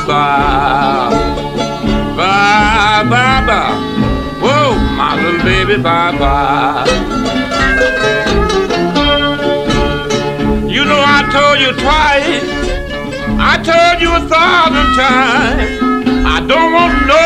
bye, 3.11 3.43
bye. 3.49 3.75
Whoa, 4.41 4.75
my 4.95 5.11
little 5.21 5.43
baby, 5.43 5.75
bye. 5.83 6.85
You 10.75 10.85
know 10.85 11.01
I 11.17 11.19
told 11.35 11.57
you 11.59 11.71
twice. 11.83 12.47
I 13.37 13.53
told 13.69 13.97
you 14.01 14.11
a 14.15 14.21
thousand 14.29 14.89
times. 14.95 15.90
Don't 16.51 16.73
want 16.73 17.07
no 17.07 17.23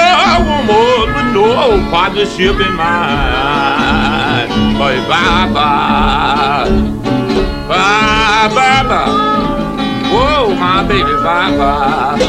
more 0.69 1.07
but 1.11 1.31
no 1.33 1.81
partnership 1.89 2.59
in 2.61 2.73
mine. 2.75 4.49
Boy, 4.77 4.97
bye 5.09 5.49
bye. 5.51 6.69
Bye 7.67 8.47
bye 8.53 8.83
bye. 8.85 9.09
Whoa, 10.13 10.53
my 10.53 10.83
baby, 10.87 11.13
bye 11.25 11.57
bye. 11.57 12.19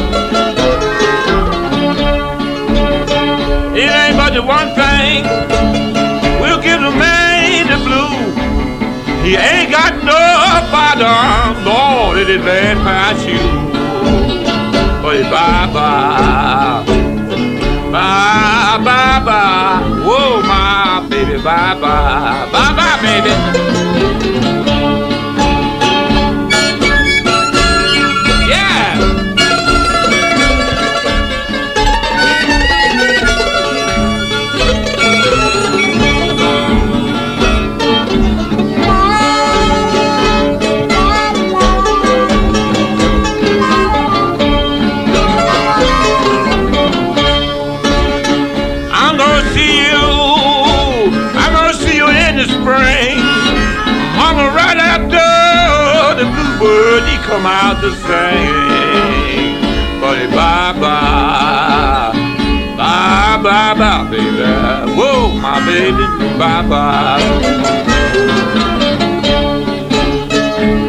It 3.77 3.91
ain't 3.93 4.17
but 4.17 4.33
the 4.33 4.41
one 4.41 4.69
thing 4.75 5.25
we'll 6.41 6.63
give 6.63 6.81
the 6.81 6.93
man 6.97 7.67
the 7.69 7.77
blue. 7.85 8.17
He 9.23 9.37
ain't 9.37 9.71
got 9.71 10.03
no 10.03 10.17
bottom, 10.73 11.63
Lord, 11.63 12.17
it 12.17 12.31
is 12.31 12.43
bad 12.43 12.79
past 12.79 13.29
you. 13.29 13.67
Bye-bye-bye. 15.03 16.56
bye 21.75 21.81
bye. 21.81 22.56
To 57.87 57.93
sing. 57.93 59.61
But 60.01 60.19
bye 60.35 60.73
bye, 60.83 62.11
bye 62.77 63.39
bye 63.45 63.75
bye, 63.79 64.11
baby. 64.11 64.43
Whoa, 64.99 65.33
my 65.39 65.59
baby, 65.67 66.05
bye 66.39 66.67
bye. 66.71 67.23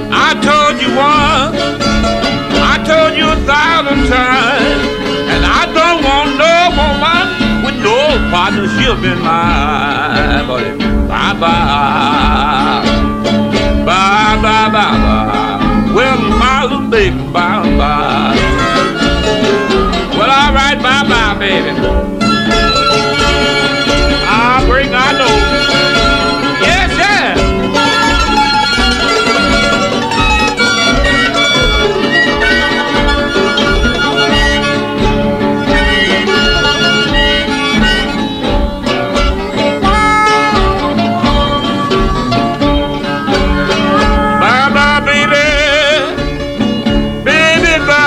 I 0.09 0.29
told 0.47 0.75
you 0.81 0.89
once, 0.97 1.59
I 2.71 2.75
told 2.89 3.13
you 3.19 3.27
a 3.29 3.39
thousand 3.45 4.01
times, 4.09 4.81
and 5.33 5.41
I 5.45 5.63
don't 5.77 6.01
want 6.07 6.29
no 6.43 6.55
woman 6.79 7.25
with 7.65 7.77
no 7.83 7.97
partnership 8.33 8.97
in 9.05 9.19
mind. 9.21 10.47
But 10.47 11.37
bye 11.39 12.56
baby, 16.97 17.15
bye 17.31 17.61
bye. 17.77 18.35
Well, 20.17 20.31
all 20.31 20.53
right, 20.53 20.81
bye 20.81 21.07
bye, 21.07 21.37
baby. 21.37 22.06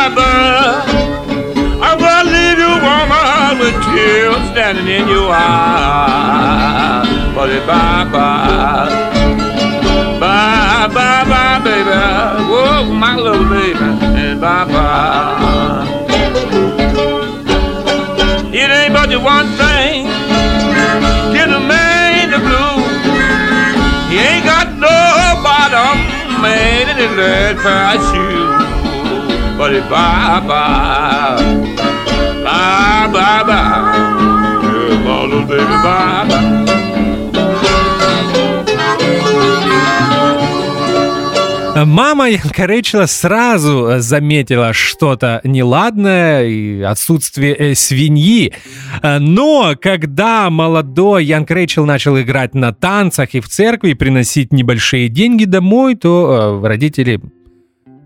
lover. 0.01 0.81
I 1.83 1.91
will 2.01 2.27
leave 2.35 2.59
you, 2.65 2.73
woman, 2.87 3.61
with 3.61 3.77
tears 3.89 4.43
standing 4.53 4.89
in 4.89 5.09
your 5.09 5.31
eyes. 5.33 7.09
But 7.35 7.51
if 7.51 7.67
I 7.69 8.05
bye, 8.15 8.89
bye, 10.21 10.89
bye, 10.97 11.25
bye, 11.33 11.59
baby. 11.65 12.01
Whoa, 12.51 12.85
my 13.05 13.17
little 13.17 13.49
baby, 13.49 13.89
and 14.21 14.41
bye, 14.41 14.65
bye. 14.65 15.87
It 18.53 18.69
ain't 18.79 18.93
but 18.95 19.09
the 19.11 19.21
one 19.21 19.49
thing 19.61 20.07
get 21.35 21.49
a 21.49 21.61
man 21.61 22.31
the 22.31 22.39
blue. 22.39 22.77
He 24.11 24.19
ain't 24.19 24.45
got 24.45 24.69
no 24.79 24.97
bottom, 25.43 25.97
man, 26.43 26.89
in 26.91 26.97
his 26.97 27.13
red 27.17 27.57
parachute. 27.59 28.80
Bye 29.61 30.40
bye, 33.44 33.77
yeah, 34.73 35.05
my 35.05 35.25
little 35.25 35.44
baby, 35.46 35.77
bye. 35.85 36.70
Мама 41.85 42.29
Янка 42.29 43.07
сразу 43.07 43.99
заметила 43.99 44.73
что-то 44.73 45.40
неладное 45.44 46.46
и 46.46 46.81
отсутствие 46.81 47.55
э, 47.55 47.75
свиньи. 47.75 48.53
Но 49.03 49.75
когда 49.81 50.51
молодой 50.51 51.25
Рэйчел 51.27 51.87
начал 51.87 52.18
играть 52.18 52.55
на 52.55 52.73
танцах 52.73 53.35
и 53.35 53.40
в 53.40 53.49
церкви, 53.49 53.92
приносить 53.94 54.53
небольшие 54.53 55.09
деньги 55.09 55.44
домой, 55.44 55.94
то 55.94 56.61
э, 56.62 56.66
родители 56.66 57.20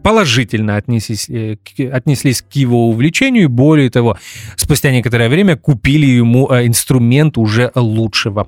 положительно 0.05 0.77
отнеслись, 0.77 1.31
э, 1.31 1.57
отнеслись 1.91 2.43
к 2.43 2.53
его 2.53 2.91
увлечению 2.91 3.45
и 3.45 3.47
более 3.47 3.89
того, 3.89 4.19
спустя 4.55 4.91
некоторое 4.93 5.31
время 5.31 5.57
купили 5.57 6.07
ему 6.07 6.47
э, 6.51 6.67
инструмент 6.67 7.39
уже 7.39 7.73
лучшего 7.75 8.47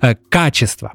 э, 0.00 0.14
качества. 0.30 0.94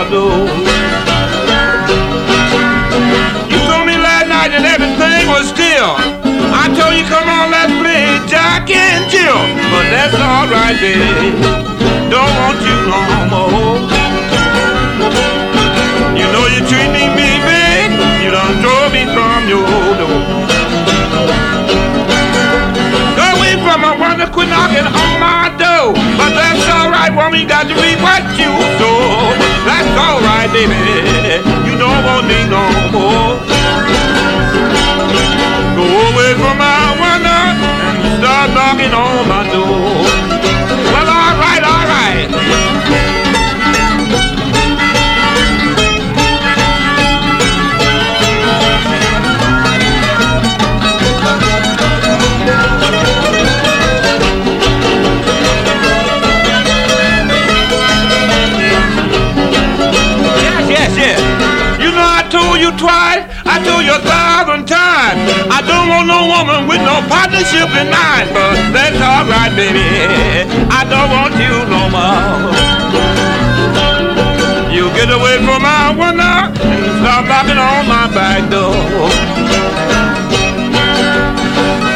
Outdoors. 0.02 0.50
You 3.52 3.60
told 3.70 3.86
me 3.86 3.96
last 4.02 4.26
night 4.26 4.50
that 4.50 4.66
everything 4.66 5.30
was 5.30 5.46
still. 5.54 5.94
I 6.58 6.66
told 6.74 6.98
you, 6.98 7.06
come 7.06 7.30
on, 7.30 7.54
let's 7.54 7.70
play 7.78 8.18
Jack 8.26 8.66
and 8.74 9.06
Jill. 9.14 9.38
But 9.70 9.86
that's 9.94 10.18
alright, 10.18 10.78
baby. 10.82 11.38
Don't 12.10 12.34
want 12.42 12.58
you 12.66 12.78
no 12.90 13.02
more. 13.30 13.78
You 16.18 16.26
know 16.34 16.46
you 16.50 16.66
treat 16.66 16.90
me 16.98 17.06
baby. 17.14 17.62
You 18.26 18.34
done 18.34 18.58
drove 18.58 18.90
me 18.90 19.06
from 19.14 19.46
your 19.46 19.70
door. 20.02 20.22
Go 23.14 23.26
away 23.38 23.54
from 23.62 23.86
a 23.86 23.94
wonder 24.02 24.26
quit 24.34 24.50
knocking 24.50 24.88
on 24.90 25.14
my 25.22 25.54
door. 25.62 25.94
But 26.18 26.34
that's 26.34 26.66
alright, 26.74 27.14
woman, 27.14 27.40
you 27.40 27.48
got 27.48 27.70
to 27.70 27.76
read 27.78 28.02
what 28.02 28.26
you 28.34 28.50
sow. 28.82 29.41
That's 30.02 30.14
alright, 30.14 30.52
baby. 30.52 30.74
You 31.70 31.78
don't 31.78 32.04
want 32.06 32.26
me 32.28 32.42
no 32.50 32.64
more. 32.92 33.38
Go 35.78 35.86
away 36.10 36.34
from 36.42 36.58
my 36.58 36.98
wonder 37.00 37.42
and 38.02 38.18
start 38.18 38.50
knocking 38.52 38.94
on 38.94 39.28
my 39.30 39.44
door. 39.52 40.51
You 62.72 62.78
twice, 62.80 63.24
I 63.46 63.60
told 63.64 63.84
you 63.84 63.96
a 63.96 64.00
thousand 64.00 64.68
times. 64.68 65.20
I 65.52 65.60
don't 65.66 65.88
want 65.92 66.08
no 66.08 66.28
woman 66.28 66.68
with 66.68 66.82
no 66.82 67.04
partnership 67.12 67.68
in 67.76 67.88
mind, 67.92 68.32
but 68.32 68.56
that's 68.72 69.00
alright, 69.00 69.52
baby. 69.56 69.84
I 70.72 70.88
don't 70.88 71.10
want 71.12 71.36
you 71.36 71.52
no 71.68 71.90
more. 71.92 72.52
You 74.72 74.88
get 74.96 75.12
away 75.12 75.38
from 75.44 75.62
my 75.62 75.92
window 75.92 76.48
and 76.48 76.92
start 77.04 77.28
knocking 77.28 77.60
on 77.60 77.88
my 77.88 78.08
back 78.16 78.48
door. 78.48 78.76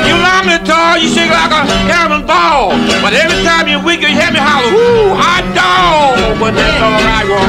You 0.03 0.15
love 0.19 0.43
me 0.43 0.57
tall, 0.67 0.97
you 0.97 1.07
shake 1.07 1.31
like 1.31 1.51
a 1.55 1.63
cabin 1.87 2.25
ball. 2.27 2.75
But 3.01 3.13
every 3.13 3.43
time 3.43 3.67
you 3.67 3.79
wink, 3.79 4.01
you 4.01 4.11
hear 4.11 4.31
me 4.31 4.39
holler, 4.39 5.15
hot 5.15 5.45
dog. 5.55 6.39
But 6.39 6.51
that's 6.51 6.81
alright, 6.83 7.27
woman. 7.27 7.45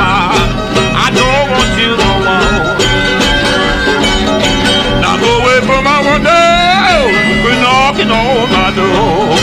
I 0.95 1.11
don't 1.11 1.47
want 1.51 1.73
you 1.81 1.91
no 1.97 2.11
more. 2.23 2.76
down, 6.23 7.63
knocking 7.63 8.11
on 8.11 8.51
my 8.51 8.71
door. 8.75 9.36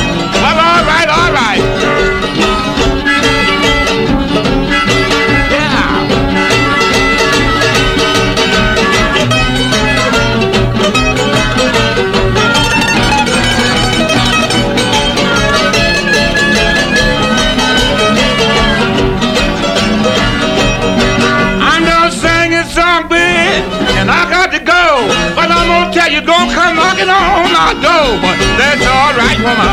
Knocking 27.06 27.46
on 27.46 27.52
my 27.52 27.74
door. 27.86 28.20
But 28.24 28.38
that's 28.60 28.86
all 28.86 29.14
right, 29.22 29.40
woman. 29.40 29.68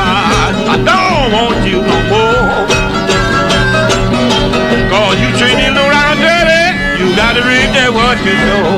I 0.68 0.76
don't 0.90 1.32
want 1.32 1.60
you 1.66 1.80
no 1.82 1.98
more. 2.12 2.66
Cause 4.90 5.16
you 5.22 5.30
treat 5.38 5.56
me 5.56 5.68
around 5.70 6.16
dirty, 6.18 6.64
you 6.98 7.06
gotta 7.16 7.42
read 7.42 7.70
that 7.76 7.90
what 7.92 8.18
you 8.26 8.34
know. 8.46 8.70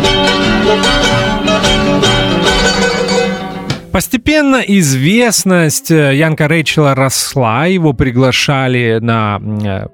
Постепенно 3.93 4.57
известность 4.57 5.91
э, 5.91 6.15
Янка 6.15 6.49
Рэйчела 6.49 6.95
росла, 6.95 7.67
его 7.67 7.93
приглашали 7.93 8.99
на 9.03 9.39
э, 9.39 9.87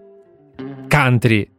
кантри 0.88 1.50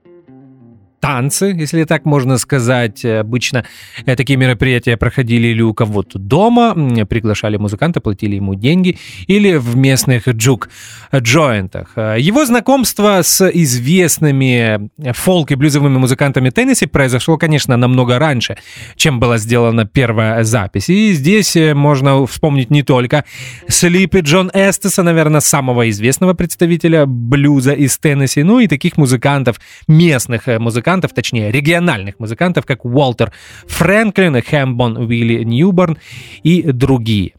танцы, 1.00 1.56
если 1.58 1.84
так 1.84 2.06
можно 2.06 2.38
сказать. 2.38 3.04
Обычно 3.06 3.66
э, 4.06 4.16
такие 4.16 4.38
мероприятия 4.38 4.98
проходили 4.98 5.48
или 5.48 5.62
у 5.62 5.74
кого-то 5.74 6.20
дома, 6.20 6.74
приглашали 7.06 7.58
музыканта, 7.58 8.02
платили 8.02 8.36
ему 8.36 8.56
деньги, 8.56 8.98
или 9.28 9.56
в 9.56 9.76
местных 9.76 10.28
джук-джойнтах. 10.28 12.18
Его 12.18 12.46
знакомство 12.46 13.22
с 13.22 13.50
известными 13.50 14.90
фолк- 15.14 15.52
и 15.52 15.56
блюзовыми 15.56 15.98
музыкантами 15.98 16.50
Теннесси 16.50 16.86
произошло, 16.86 17.38
конечно, 17.38 17.78
намного 17.78 18.20
раньше, 18.20 18.58
чем 18.96 19.20
была 19.20 19.38
сделана 19.38 19.86
первая 19.86 20.44
запись. 20.44 20.90
И 20.90 21.14
здесь 21.14 21.56
э, 21.56 21.74
можно 21.74 22.26
вспомнить 22.26 22.70
не 22.70 22.84
только 22.84 23.26
Слипи 23.68 24.20
Джон 24.20 24.52
Эстеса, 24.54 25.04
наверное, 25.04 25.42
самого 25.42 25.90
известного 25.90 26.34
представителя 26.34 27.06
блюза 27.06 27.74
из 27.74 27.98
Теннесси, 27.98 28.44
ну 28.44 28.60
и 28.60 28.68
таких 28.68 28.98
музыкантов, 28.98 29.60
местных 29.88 30.48
э, 30.48 30.60
музыкантов, 30.90 31.14
точнее, 31.14 31.52
региональных 31.52 32.20
музыкантов, 32.20 32.66
как 32.66 32.84
Уолтер 32.84 33.32
Фрэнклин, 33.68 34.42
Хэмбон 34.42 34.98
Уилли 34.98 35.44
Ньюборн 35.44 36.00
и 36.42 36.64
другие. 36.64 37.34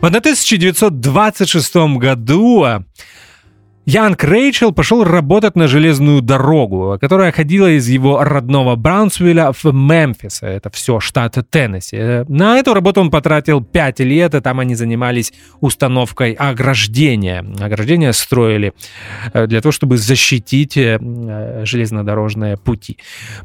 В 0.00 0.06
1926 0.06 1.74
году 1.98 2.66
Янг 3.86 4.24
Рэйчел 4.24 4.72
пошел 4.72 5.04
работать 5.04 5.56
на 5.56 5.68
железную 5.68 6.22
дорогу, 6.22 6.96
которая 6.98 7.32
ходила 7.32 7.70
из 7.70 7.86
его 7.86 8.24
родного 8.24 8.76
Браунсвилля 8.76 9.52
в 9.52 9.64
Мемфис. 9.72 10.42
Это 10.42 10.70
все 10.70 11.00
штат 11.00 11.36
Теннесси. 11.50 12.24
На 12.28 12.58
эту 12.58 12.72
работу 12.72 13.02
он 13.02 13.10
потратил 13.10 13.62
5 13.62 14.00
лет, 14.00 14.34
и 14.34 14.40
там 14.40 14.60
они 14.60 14.74
занимались 14.74 15.34
установкой 15.60 16.32
ограждения. 16.32 17.44
Ограждения 17.60 18.12
строили 18.12 18.72
э, 19.34 19.46
для 19.46 19.60
того, 19.60 19.72
чтобы 19.72 19.98
защитить 19.98 20.78
э, 20.78 20.98
железнодорожные 21.64 22.56
пути. 22.56 22.96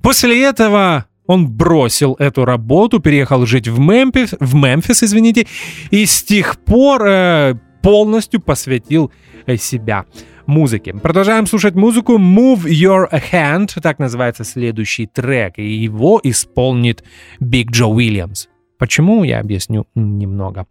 После 0.02 0.42
этого 0.44 1.06
он 1.26 1.50
бросил 1.50 2.16
эту 2.18 2.46
работу, 2.46 3.00
переехал 3.00 3.46
жить 3.46 3.68
в 3.68 3.78
Мемфис, 3.80 4.36
в 4.40 4.56
Мемфис 4.56 5.04
извините, 5.04 5.48
и 5.92 6.06
с 6.06 6.24
тех 6.24 6.58
пор 6.60 7.06
э, 7.06 7.56
полностью 7.82 8.40
посвятил 8.40 9.12
себя 9.58 10.06
музыки. 10.46 10.92
Продолжаем 10.92 11.46
слушать 11.46 11.76
музыку 11.76 12.18
Move 12.18 12.64
Your 12.66 13.10
Hand, 13.32 13.80
так 13.82 14.00
называется 14.00 14.44
следующий 14.44 15.08
трек, 15.08 15.58
и 15.58 15.70
его 15.70 16.20
исполнит 16.24 17.04
Биг 17.40 17.72
Джо 17.72 17.86
Уильямс. 17.86 18.48
Почему, 18.78 19.24
я 19.24 19.40
объясню 19.40 19.88
немного 19.96 20.66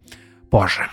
позже. 0.49 0.89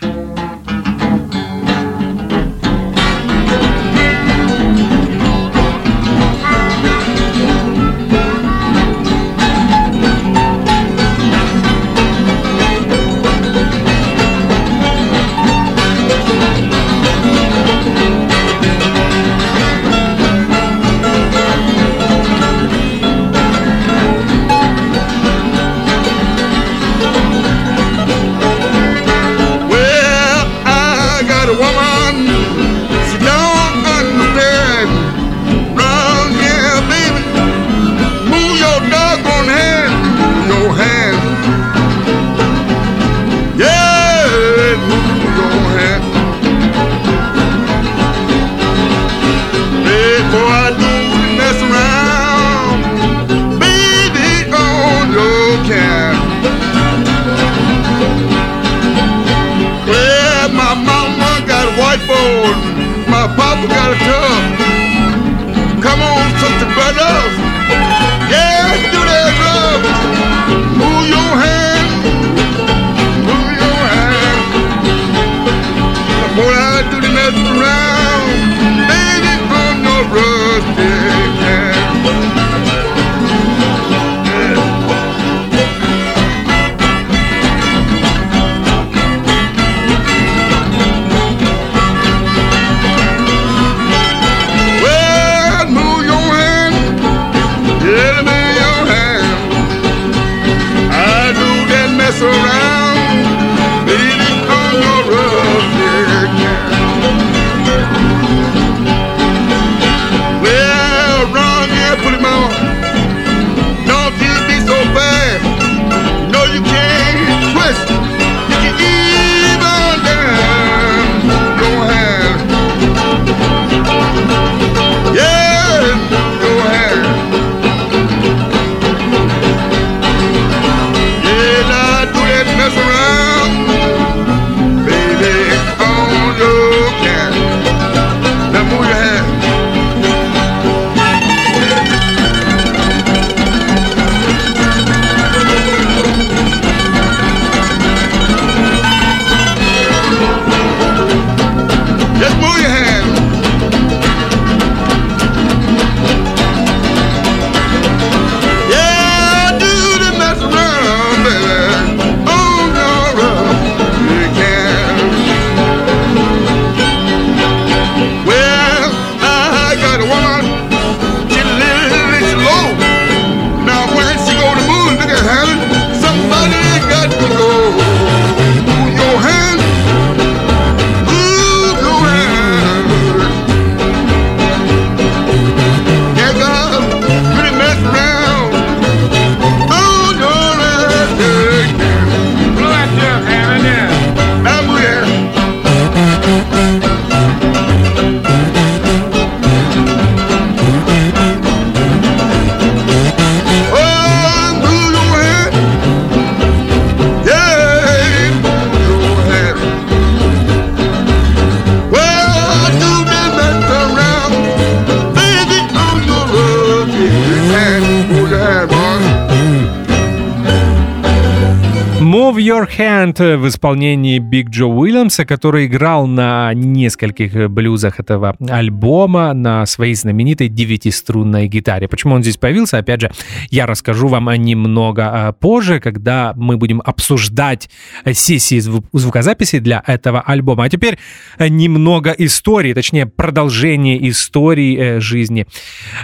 Hand 223.16 223.36
в 223.36 223.48
исполнении 223.48 224.18
Биг 224.18 224.50
Джо 224.50 224.66
Уильямса, 224.66 225.24
который 225.24 225.66
играл 225.66 226.06
на 226.06 226.52
нескольких 226.54 227.50
блюзах 227.50 228.00
этого 228.00 228.36
альбома 228.48 229.32
на 229.32 229.64
своей 229.66 229.94
знаменитой 229.94 230.48
девятиструнной 230.48 231.48
гитаре. 231.48 231.88
Почему 231.88 232.14
он 232.14 232.22
здесь 232.22 232.36
появился, 232.36 232.78
опять 232.78 233.00
же, 233.00 233.10
я 233.50 233.66
расскажу 233.66 234.08
вам 234.08 234.30
немного 234.34 235.28
а, 235.28 235.32
позже, 235.32 235.80
когда 235.80 236.34
мы 236.36 236.56
будем 236.56 236.82
обсуждать 236.84 237.70
сессии 238.12 238.58
звукозаписи 238.58 239.60
для 239.60 239.82
этого 239.86 240.20
альбома. 240.20 240.64
А 240.64 240.68
теперь 240.68 240.98
немного 241.38 242.10
истории, 242.10 242.74
точнее 242.74 243.06
продолжение 243.06 244.08
истории 244.10 244.76
э, 244.76 245.00
жизни 245.00 245.46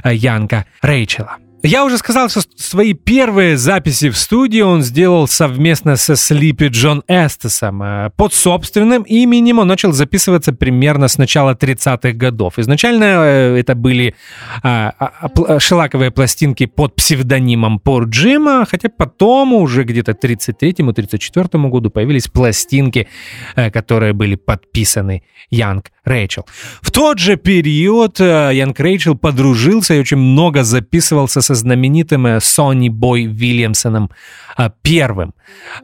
э, 0.05 0.15
Янка 0.15 0.67
Рэйчела. 0.81 1.42
Я 1.65 1.85
уже 1.85 1.97
сказал, 1.97 2.29
что 2.29 2.41
свои 2.57 2.93
первые 2.93 3.57
записи 3.57 4.11
в 4.11 4.17
студии 4.17 4.63
он 4.63 4.83
сделал 4.83 5.29
совместно 5.29 5.95
со 5.95 6.17
Слипи 6.17 6.67
Джон 6.67 7.05
Эстесом. 7.07 7.81
Э, 7.83 8.11
под 8.17 8.35
собственным 8.35 9.03
именем 9.03 9.61
он 9.61 9.69
начал 9.69 9.93
записываться 9.93 10.53
примерно 10.53 11.07
с 11.07 11.19
начала 11.19 11.55
30-х 11.55 12.13
годов. 12.15 12.59
Изначально 12.59 13.05
э, 13.05 13.61
это 13.61 13.77
были 13.77 14.17
а, 14.65 14.93
а, 14.99 15.29
а, 15.29 15.61
шелаковые 15.61 16.11
пластинки 16.11 16.67
под 16.67 16.97
псевдонимом 16.97 17.79
Пор 17.79 18.07
Джима, 18.07 18.67
хотя 18.69 18.89
потом 18.89 19.53
уже 19.55 19.85
где-то 19.85 20.15
к 20.15 20.25
33-34 20.25 21.69
году 21.69 21.91
появились 21.91 22.27
пластинки, 22.27 23.07
э, 23.55 23.71
которые 23.71 24.15
были 24.15 24.35
подписаны 24.35 25.23
Янг 25.51 25.93
Рэйчел. 26.05 26.47
В 26.81 26.91
тот 26.91 27.21
же 27.21 27.37
период 27.37 28.19
Янг 28.19 28.81
Рэйчел 28.81 29.17
подружился 29.17 29.95
и 29.95 30.01
очень 30.01 30.17
много 30.17 30.65
записывался 30.65 31.41
со 31.41 31.55
знаменитым 31.55 32.27
э, 32.27 32.41
Сонни 32.41 32.89
Бой 32.89 33.27
Вильямсоном 33.27 34.11
э, 34.59 34.71
первым, 34.83 35.33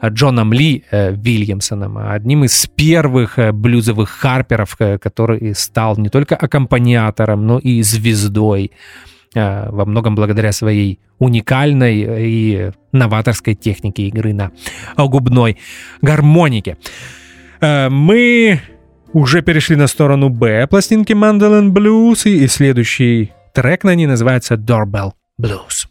э, 0.02 0.08
Джоном 0.08 0.52
Ли 0.52 0.84
Вильямсоном, 0.90 1.98
одним 1.98 2.44
из 2.44 2.66
первых 2.66 3.38
блюзовых 3.52 4.10
харперов, 4.10 4.76
который 4.76 5.54
стал 5.54 5.96
не 5.96 6.08
только 6.08 6.34
аккомпаниатором, 6.34 7.46
но 7.46 7.58
и 7.58 7.82
звездой 7.82 8.72
во 9.34 9.84
многом 9.84 10.14
благодаря 10.14 10.52
своей 10.52 11.00
уникальной 11.18 12.24
и 12.26 12.70
новаторской 12.92 13.54
технике 13.54 14.04
игры 14.04 14.32
на 14.32 14.50
губной 14.96 15.58
гармонике. 16.00 16.78
Мы 17.60 18.60
уже 19.12 19.42
перешли 19.42 19.76
на 19.76 19.86
сторону 19.86 20.28
Б 20.28 20.66
пластинки 20.66 21.12
Mandolin 21.12 21.70
Blues, 21.70 22.28
и 22.28 22.46
следующий 22.48 23.32
трек 23.54 23.84
на 23.84 23.94
ней 23.94 24.06
называется 24.06 24.54
Doorbell 24.54 25.12
Blues. 25.40 25.86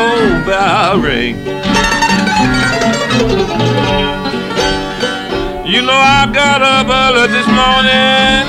Doorbell 0.00 0.98
ring. 1.00 1.36
You 5.72 5.80
know 5.82 6.00
I 6.18 6.22
got 6.32 6.60
up 6.62 6.88
early 6.88 7.26
this 7.36 7.48
morning 7.60 8.42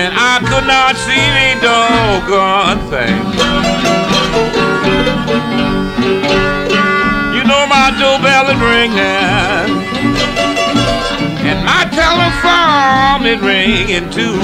and 0.00 0.10
I 0.14 0.34
could 0.48 0.66
not 0.74 0.94
see 1.06 1.26
the 1.36 1.48
doggone 1.64 2.80
thing. 2.92 3.22
You 7.34 7.42
know 7.48 7.62
my 7.76 7.88
doorbell 8.00 8.46
is 8.52 8.60
ringing 8.72 9.70
and 11.48 11.58
my 11.64 11.82
telephone 12.02 13.26
is 13.32 13.40
ringing 13.40 14.08
too. 14.10 14.36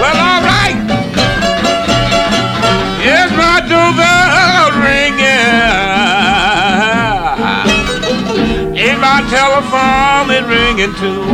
Well, 0.00 0.16
all 0.28 0.35
telephone 9.56 10.30
is 10.36 10.44
ringing 10.44 10.94
too. 10.96 11.24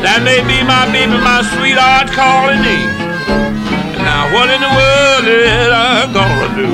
That 0.00 0.22
may 0.24 0.40
be 0.48 0.64
my 0.64 0.88
baby, 0.92 1.12
my 1.12 1.44
sweetheart 1.56 2.08
calling 2.08 2.60
me. 2.64 2.88
Now 4.00 4.32
what 4.32 4.48
in 4.48 4.60
the 4.64 4.72
world 4.72 5.24
is 5.28 5.68
I 5.68 6.08
gonna 6.08 6.56
do? 6.56 6.72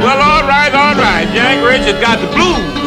Well, 0.00 0.20
all 0.20 0.48
right, 0.48 0.72
all 0.72 0.94
right. 0.94 1.28
Jack 1.34 1.60
Richards 1.62 2.00
got 2.00 2.18
the 2.18 2.28
blues. 2.34 2.83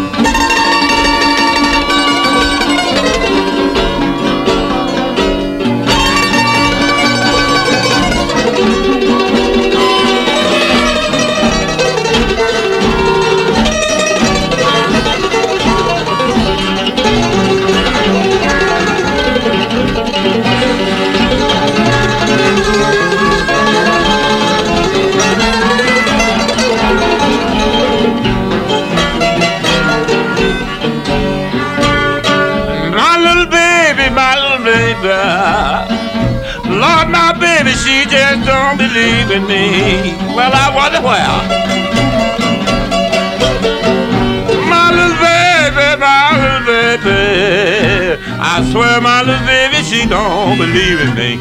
In 38.97 39.45
me. 39.45 40.17
Well, 40.35 40.51
I 40.53 40.73
wonder 40.73 41.01
where. 41.05 41.37
My 44.65 44.89
little 44.89 45.17
baby, 45.21 45.99
my 46.01 46.33
little 46.41 46.65
baby. 46.65 48.23
I 48.39 48.67
swear 48.71 48.99
my 49.01 49.21
little 49.21 49.45
baby, 49.45 49.83
she 49.83 50.07
don't 50.07 50.57
believe 50.57 50.99
in 51.05 51.13
me. 51.13 51.37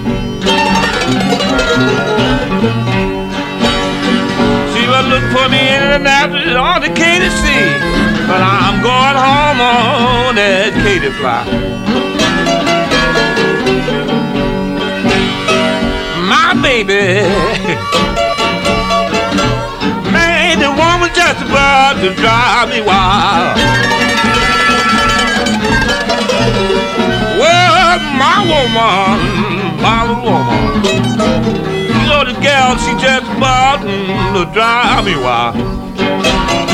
She 4.73 4.83
was 4.87 5.05
looking 5.09 5.33
for 5.33 5.49
me 5.49 5.61
in 5.77 5.81
the 5.81 5.97
Annapolis 5.97 6.55
on 6.55 6.83
the 6.83 6.93
Katy 6.93 7.31
Sea. 7.31 7.73
But 8.29 8.43
I'm 8.43 8.83
going 8.83 9.17
home 9.17 9.61
on 9.61 10.35
that 10.35 10.73
Katy 10.85 11.11
fly. 11.11 12.16
My 16.27 16.55
baby. 16.61 17.23
Man, 20.11 20.59
the 20.59 20.71
woman 20.71 21.11
just 21.15 21.41
about 21.47 21.95
to 22.03 22.15
drive 22.15 22.69
me 22.69 22.81
wild. 22.83 23.57
Well, 27.39 27.99
my 28.19 28.39
woman, 28.51 29.17
my 29.81 30.03
woman. 30.25 30.85
You 31.87 32.09
know 32.09 32.25
the 32.25 32.35
gal, 32.41 32.77
she 32.77 32.93
just 33.01 33.31
about 33.37 33.83
to 33.83 34.45
drive 34.53 35.05
me 35.05 35.17
wild. 35.17 36.66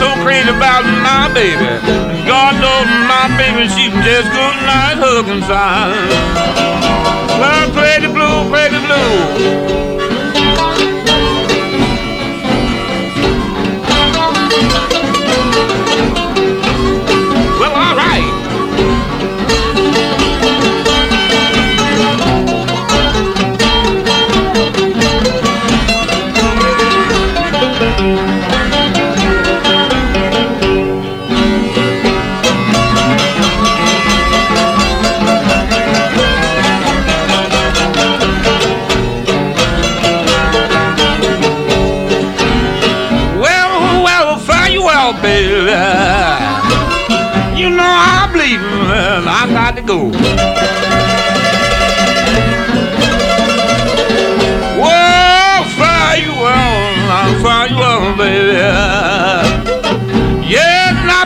So 0.00 0.08
crazy 0.24 0.48
about 0.48 0.82
my 1.04 1.28
baby. 1.34 1.68
God 2.24 2.56
knows 2.56 2.88
my 3.04 3.28
baby, 3.36 3.68
she's 3.68 3.92
just 4.00 4.32
good 4.32 4.56
night 4.64 4.96
hugging 4.96 5.42
sign. 5.44 6.08
Well, 7.38 7.70
play 7.76 8.00
the 8.00 8.08
blue, 8.08 8.48
play 8.48 8.68
the 8.72 8.80
blue. 8.80 9.89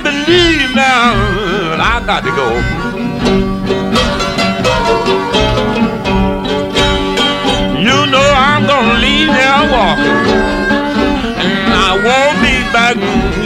Believe 0.02 0.74
now 0.74 1.14
I 1.80 2.02
got 2.04 2.24
to 2.24 2.30
go. 2.30 2.48
You 7.80 7.98
know 8.12 8.26
I'm 8.36 8.66
gonna 8.66 8.98
leave 8.98 9.28
there 9.28 9.62
walking, 9.72 10.26
and 11.40 11.72
I 11.72 11.90
won't 12.06 12.36
be 12.42 12.56
back 12.72 12.96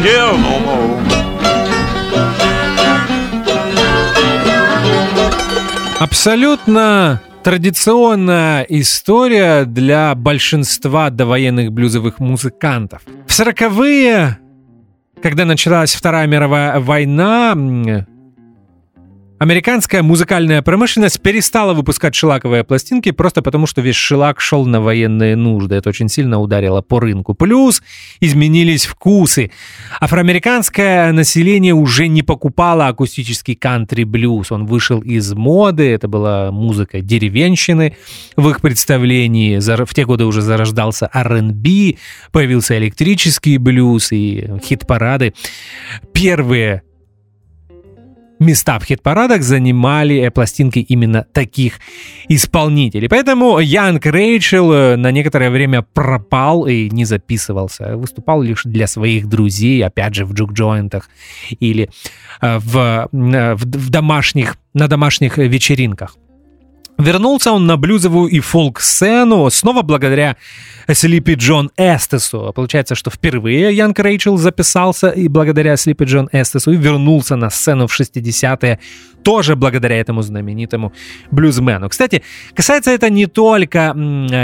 here 0.02 0.32
no 0.46 0.54
more. 0.66 0.98
Абсолютно 6.00 7.20
традиционная 7.44 8.62
история 8.68 9.64
для 9.64 10.14
большинства 10.14 11.10
довоенных 11.10 11.72
блюзовых 11.72 12.20
музыкантов. 12.20 13.02
В 13.26 13.32
сороковые, 13.32 14.38
когда 15.22 15.44
началась 15.44 15.94
Вторая 15.94 16.26
мировая 16.26 16.78
война, 16.80 17.54
Американская 19.38 20.02
музыкальная 20.02 20.62
промышленность 20.62 21.20
перестала 21.22 21.72
выпускать 21.72 22.16
шелаковые 22.16 22.64
пластинки 22.64 23.12
просто 23.12 23.40
потому, 23.40 23.68
что 23.68 23.80
весь 23.80 23.94
шелак 23.94 24.40
шел 24.40 24.66
на 24.66 24.80
военные 24.80 25.36
нужды. 25.36 25.76
Это 25.76 25.90
очень 25.90 26.08
сильно 26.08 26.40
ударило 26.40 26.82
по 26.82 26.98
рынку. 26.98 27.34
Плюс 27.34 27.80
изменились 28.18 28.86
вкусы. 28.86 29.52
Афроамериканское 30.00 31.12
население 31.12 31.72
уже 31.72 32.08
не 32.08 32.24
покупало 32.24 32.88
акустический 32.88 33.54
кантри-блюз. 33.54 34.50
Он 34.50 34.66
вышел 34.66 35.00
из 35.02 35.32
моды. 35.34 35.88
Это 35.88 36.08
была 36.08 36.50
музыка 36.50 37.00
деревенщины 37.00 37.96
в 38.36 38.48
их 38.50 38.60
представлении. 38.60 39.60
В 39.60 39.94
те 39.94 40.04
годы 40.04 40.24
уже 40.24 40.42
зарождался 40.42 41.08
R&B, 41.12 41.94
появился 42.32 42.76
электрический 42.76 43.58
блюз 43.58 44.10
и 44.10 44.50
хит-парады. 44.64 45.34
Первые 46.12 46.82
места 48.38 48.78
в 48.78 48.84
хит-парадах 48.84 49.42
занимали 49.42 50.16
э, 50.16 50.30
пластинки 50.30 50.78
именно 50.78 51.24
таких 51.32 51.80
исполнителей. 52.28 53.08
Поэтому 53.08 53.58
Янг 53.58 54.06
Рэйчел 54.06 54.96
на 54.96 55.10
некоторое 55.10 55.50
время 55.50 55.82
пропал 55.82 56.66
и 56.66 56.90
не 56.90 57.04
записывался. 57.04 57.96
Выступал 57.96 58.42
лишь 58.42 58.62
для 58.64 58.86
своих 58.86 59.26
друзей, 59.26 59.84
опять 59.84 60.14
же, 60.14 60.24
в 60.24 60.32
джук-джойнтах 60.32 61.08
или 61.60 61.90
э, 62.40 62.58
в, 62.58 63.08
э, 63.12 63.54
в, 63.54 63.64
в 63.64 63.90
домашних, 63.90 64.56
на 64.74 64.88
домашних 64.88 65.38
вечеринках. 65.38 66.16
Вернулся 66.98 67.52
он 67.52 67.64
на 67.66 67.76
блюзовую 67.76 68.28
и 68.28 68.40
фолк-сцену 68.40 69.48
снова 69.50 69.82
благодаря 69.82 70.36
Слипи 70.90 71.34
Джон 71.34 71.70
Эстесу. 71.76 72.52
Получается, 72.52 72.96
что 72.96 73.10
впервые 73.10 73.72
Янг 73.72 74.00
Рэйчел 74.00 74.36
записался 74.36 75.10
и 75.10 75.28
благодаря 75.28 75.76
Слипи 75.76 76.04
Джон 76.04 76.28
Эстесу 76.32 76.72
и 76.72 76.76
вернулся 76.76 77.36
на 77.36 77.50
сцену 77.50 77.86
в 77.86 78.00
60-е 78.00 78.80
тоже 79.22 79.54
благодаря 79.54 80.00
этому 80.00 80.22
знаменитому 80.22 80.92
блюзмену. 81.30 81.88
Кстати, 81.88 82.24
касается 82.54 82.90
это 82.90 83.10
не 83.10 83.26
только 83.26 83.94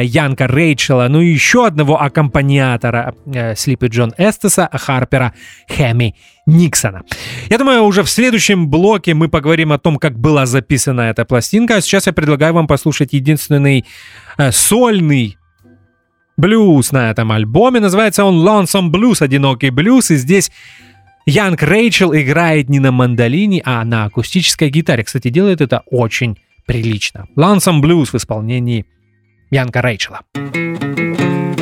Янка 0.03 0.47
Рэйчела, 0.47 1.09
но 1.09 1.21
и 1.23 1.33
еще 1.33 1.67
одного 1.67 2.01
аккомпаниатора 2.01 3.15
Слипи 3.57 3.87
Джон 3.87 4.13
Эстеса, 4.17 4.69
Харпера 4.73 5.33
Хэмми 5.69 6.15
Никсона. 6.47 7.03
Я 7.49 7.59
думаю, 7.59 7.85
уже 7.85 8.03
в 8.03 8.11
следующем 8.11 8.69
блоке 8.69 9.15
мы 9.15 9.29
поговорим 9.29 9.73
о 9.73 9.79
том, 9.79 9.97
как 9.97 10.19
была 10.19 10.47
записана 10.47 11.03
эта 11.03 11.25
пластинка. 11.25 11.77
А 11.77 11.81
сейчас 11.81 12.07
я 12.07 12.13
предлагаю 12.13 12.53
вам 12.55 12.67
послушать 12.67 13.13
единственный 13.13 13.85
э, 14.37 14.53
сольный 14.53 15.39
блюз 16.37 16.93
на 16.93 17.11
этом 17.11 17.33
альбоме. 17.33 17.81
Называется 17.81 18.25
он 18.25 18.47
Lonesome 18.47 18.91
Blues, 18.91 19.23
одинокий 19.23 19.71
блюз. 19.71 20.11
И 20.11 20.17
здесь 20.17 20.51
Янг 21.27 21.63
Рэйчел 21.63 22.15
играет 22.15 22.69
не 22.69 22.81
на 22.81 22.93
мандолине, 22.93 23.63
а 23.65 23.85
на 23.85 24.05
акустической 24.05 24.69
гитаре. 24.69 25.05
Кстати, 25.05 25.29
делает 25.31 25.61
это 25.63 25.83
очень 25.87 26.39
прилично. 26.67 27.27
Lonesome 27.37 27.81
Blues 27.81 28.11
в 28.13 28.17
исполнении 28.17 28.85
Янга 29.51 29.81
Рэйчела. 29.81 30.21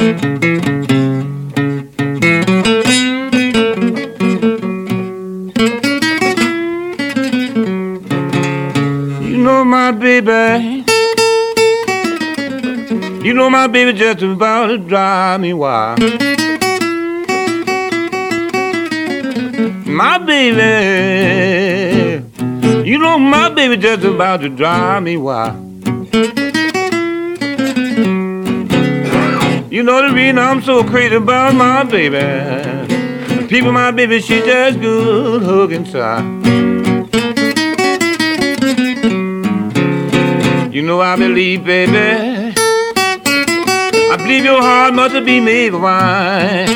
You 0.02 1.01
my 9.92 9.98
baby. 9.98 10.84
You 13.26 13.34
know 13.34 13.50
my 13.50 13.66
baby 13.66 13.92
just 13.98 14.22
about 14.22 14.68
to 14.68 14.78
drive 14.78 15.40
me 15.40 15.52
wild. 15.52 16.00
My 19.86 20.18
baby. 20.18 20.62
You 22.88 22.98
know 22.98 23.18
my 23.18 23.50
baby 23.50 23.76
just 23.76 24.04
about 24.04 24.40
to 24.40 24.48
drive 24.48 25.02
me 25.02 25.16
wild. 25.16 25.56
You 29.70 29.82
know 29.82 30.08
the 30.08 30.14
reason 30.14 30.38
I'm 30.38 30.62
so 30.62 30.82
crazy 30.84 31.16
about 31.16 31.54
my 31.54 31.84
baby. 31.84 33.46
People, 33.48 33.72
my 33.72 33.90
baby, 33.90 34.20
she 34.20 34.40
just 34.40 34.80
good 34.80 35.42
hook 35.42 35.70
inside. 35.72 36.71
You 40.72 40.80
know 40.80 41.02
I 41.02 41.16
believe, 41.16 41.66
baby. 41.66 42.54
I 42.56 44.16
believe 44.16 44.42
your 44.42 44.62
heart 44.62 44.94
must 44.94 45.14
be 45.26 45.38
made 45.38 45.74
of 45.74 45.82
wine. 45.82 46.66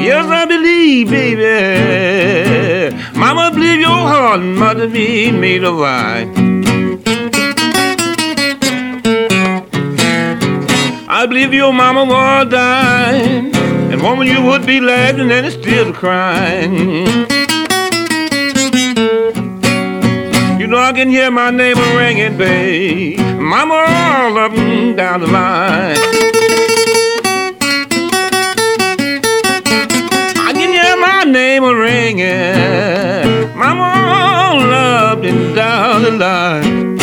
Yes, 0.00 0.24
I 0.30 0.46
believe, 0.46 1.10
baby. 1.10 2.96
Mama, 3.18 3.50
believe 3.52 3.80
your 3.80 3.90
heart 3.90 4.40
must 4.40 4.90
be 4.94 5.30
made 5.30 5.62
of 5.62 5.76
wine. 5.76 6.64
I 11.06 11.26
believe 11.26 11.52
your 11.52 11.74
mama 11.74 12.06
was 12.06 12.48
dying, 12.50 13.54
and 13.54 14.00
woman, 14.00 14.26
you 14.26 14.40
would 14.40 14.64
be 14.64 14.80
laughing 14.80 15.20
and 15.20 15.30
then 15.30 15.50
still 15.50 15.92
crying. 15.92 17.27
Know 20.68 20.78
I 20.78 20.92
can 20.92 21.08
hear 21.08 21.30
my 21.30 21.50
neighbor 21.50 21.80
ringing, 21.96 22.36
babe. 22.36 23.18
Mama 23.40 23.74
all 23.74 24.38
up 24.38 24.52
and 24.52 24.96
down 24.96 25.20
the 25.20 25.26
line. 25.26 25.96
I 30.36 30.52
can 30.52 30.70
hear 30.70 30.96
my 30.98 31.24
neighbor 31.24 31.74
ringing. 31.74 33.56
Mama 33.56 33.82
all 33.82 34.60
up 34.72 35.22
down 35.54 36.02
the 36.02 36.10
line. 36.10 36.98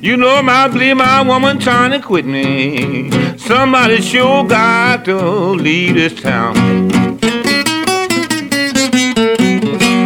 You 0.00 0.16
know 0.16 0.42
I 0.42 0.66
believe 0.66 0.96
my 0.96 1.22
woman 1.22 1.60
trying 1.60 1.92
to 1.92 2.00
quit 2.00 2.26
me. 2.26 3.10
Somebody 3.38 4.00
sure 4.00 4.44
got 4.48 5.04
to 5.04 5.16
leave 5.16 5.94
this 5.94 6.20
town. 6.20 7.19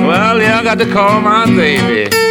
Well, 0.06 0.38
yeah, 0.38 0.58
I 0.58 0.62
got 0.62 0.78
to 0.78 0.92
call 0.92 1.20
my 1.22 1.46
baby. 1.46 2.23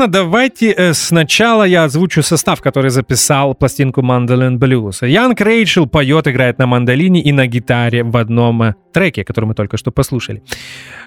Наверное, 0.00 0.22
давайте 0.22 0.70
э, 0.70 0.94
сначала 0.94 1.64
я 1.64 1.84
озвучу 1.84 2.22
состав, 2.22 2.62
который 2.62 2.90
записал 2.90 3.54
пластинку 3.54 4.00
Mandolin 4.00 4.56
Blues. 4.58 5.06
Янг 5.06 5.42
Рейчел 5.42 5.86
поет, 5.86 6.26
играет 6.26 6.58
на 6.58 6.66
мандолине 6.66 7.20
и 7.20 7.32
на 7.32 7.46
гитаре 7.46 8.02
в 8.02 8.16
одном 8.16 8.62
э, 8.62 8.74
треке, 8.94 9.24
который 9.24 9.44
мы 9.44 9.54
только 9.54 9.76
что 9.76 9.90
послушали. 9.90 10.42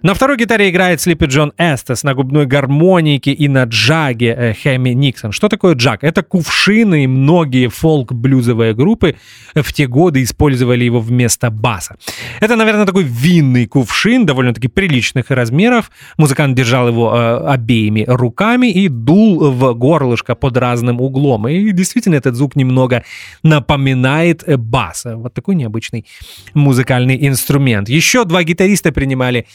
На 0.03 0.13
второй 0.13 0.37
гитаре 0.37 0.69
играет 0.69 1.01
Слиппи 1.01 1.25
Джон 1.25 1.53
Эстес, 1.57 2.03
на 2.03 2.13
губной 2.13 2.45
гармонике 2.45 3.31
и 3.31 3.47
на 3.47 3.63
джаге 3.63 4.35
э, 4.37 4.53
Хэмми 4.53 4.91
Никсон. 4.91 5.31
Что 5.31 5.49
такое 5.49 5.73
джаг? 5.73 6.03
Это 6.03 6.21
кувшины, 6.21 7.05
и 7.05 7.07
многие 7.07 7.69
фолк-блюзовые 7.69 8.75
группы 8.75 9.15
в 9.55 9.73
те 9.73 9.87
годы 9.87 10.21
использовали 10.21 10.83
его 10.83 10.99
вместо 10.99 11.49
баса. 11.49 11.95
Это, 12.41 12.55
наверное, 12.55 12.85
такой 12.85 13.03
винный 13.03 13.65
кувшин, 13.65 14.27
довольно-таки 14.27 14.67
приличных 14.67 15.31
размеров. 15.31 15.89
Музыкант 16.17 16.55
держал 16.55 16.87
его 16.89 17.11
э, 17.15 17.53
обеими 17.53 18.05
руками 18.07 18.67
и 18.67 18.82
дул 18.87 19.51
в 19.51 19.73
горлышко 19.73 20.35
под 20.35 20.57
разным 20.57 21.01
углом. 21.01 21.47
И 21.47 21.71
действительно 21.71 22.15
этот 22.15 22.35
звук 22.35 22.55
немного 22.55 23.03
напоминает 23.43 24.43
бас. 24.59 25.05
Вот 25.05 25.33
такой 25.33 25.55
необычный 25.55 26.05
музыкальный 26.53 27.27
инструмент. 27.27 27.89
Еще 27.89 28.25
два 28.25 28.43
гитариста 28.43 28.91
принимали 28.91 29.45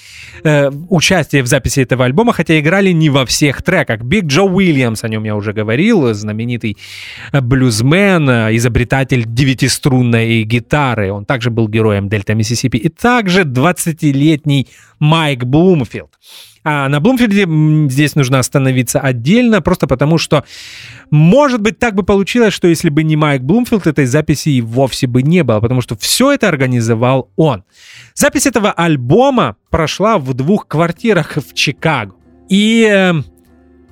э, 0.45 0.71
участие 0.89 1.43
в 1.43 1.47
записи 1.47 1.81
этого 1.81 2.05
альбома, 2.05 2.33
хотя 2.33 2.59
играли 2.59 2.91
не 2.91 3.11
во 3.11 3.25
всех 3.27 3.63
треках. 3.63 4.03
Биг 4.03 4.25
Джо 4.25 4.43
Уильямс, 4.43 5.05
о 5.05 5.09
нем 5.09 5.25
я 5.25 5.37
уже 5.37 5.53
говорил, 5.53 6.13
знаменитый 6.15 6.77
блюзмен, 7.33 8.29
изобретатель 8.57 9.25
девятиструнной 9.27 10.43
гитары. 10.43 11.13
Он 11.13 11.25
также 11.25 11.51
был 11.51 11.69
героем 11.69 12.09
Дельта 12.09 12.35
Миссисипи. 12.35 12.77
И 12.77 12.89
также 12.89 13.43
20-летний 13.43 14.69
Майк 14.99 15.45
Блумфилд. 15.45 16.11
А 16.65 16.89
на 16.89 17.01
Блумфилде 17.01 17.47
здесь 17.89 18.15
нужно 18.15 18.39
остановиться 18.39 19.01
отдельно, 19.01 19.63
просто 19.63 19.87
потому 19.87 20.19
что, 20.19 20.45
может 21.11 21.63
быть, 21.63 21.79
так 21.79 21.95
бы 21.95 22.03
получилось, 22.03 22.53
что 22.53 22.69
если 22.69 22.91
бы 22.91 23.05
не 23.05 23.17
Майк 23.17 23.43
Блумфилд, 23.43 23.87
этой 23.87 24.07
записи 24.07 24.51
и 24.51 24.61
вовсе 24.61 25.07
бы 25.07 25.23
не 25.23 25.43
было, 25.45 25.61
потому 25.61 25.81
что 25.81 25.97
все 25.97 26.33
это 26.33 26.49
организовал 26.49 27.31
он. 27.37 27.65
Запись 28.15 28.47
этого 28.47 28.73
альбома 28.73 29.57
прошла 29.71 30.19
в 30.19 30.35
двух 30.35 30.67
квартирах 30.67 31.37
в 31.37 31.55
Чикаго. 31.55 32.15
И 32.49 32.87
э, 32.91 33.15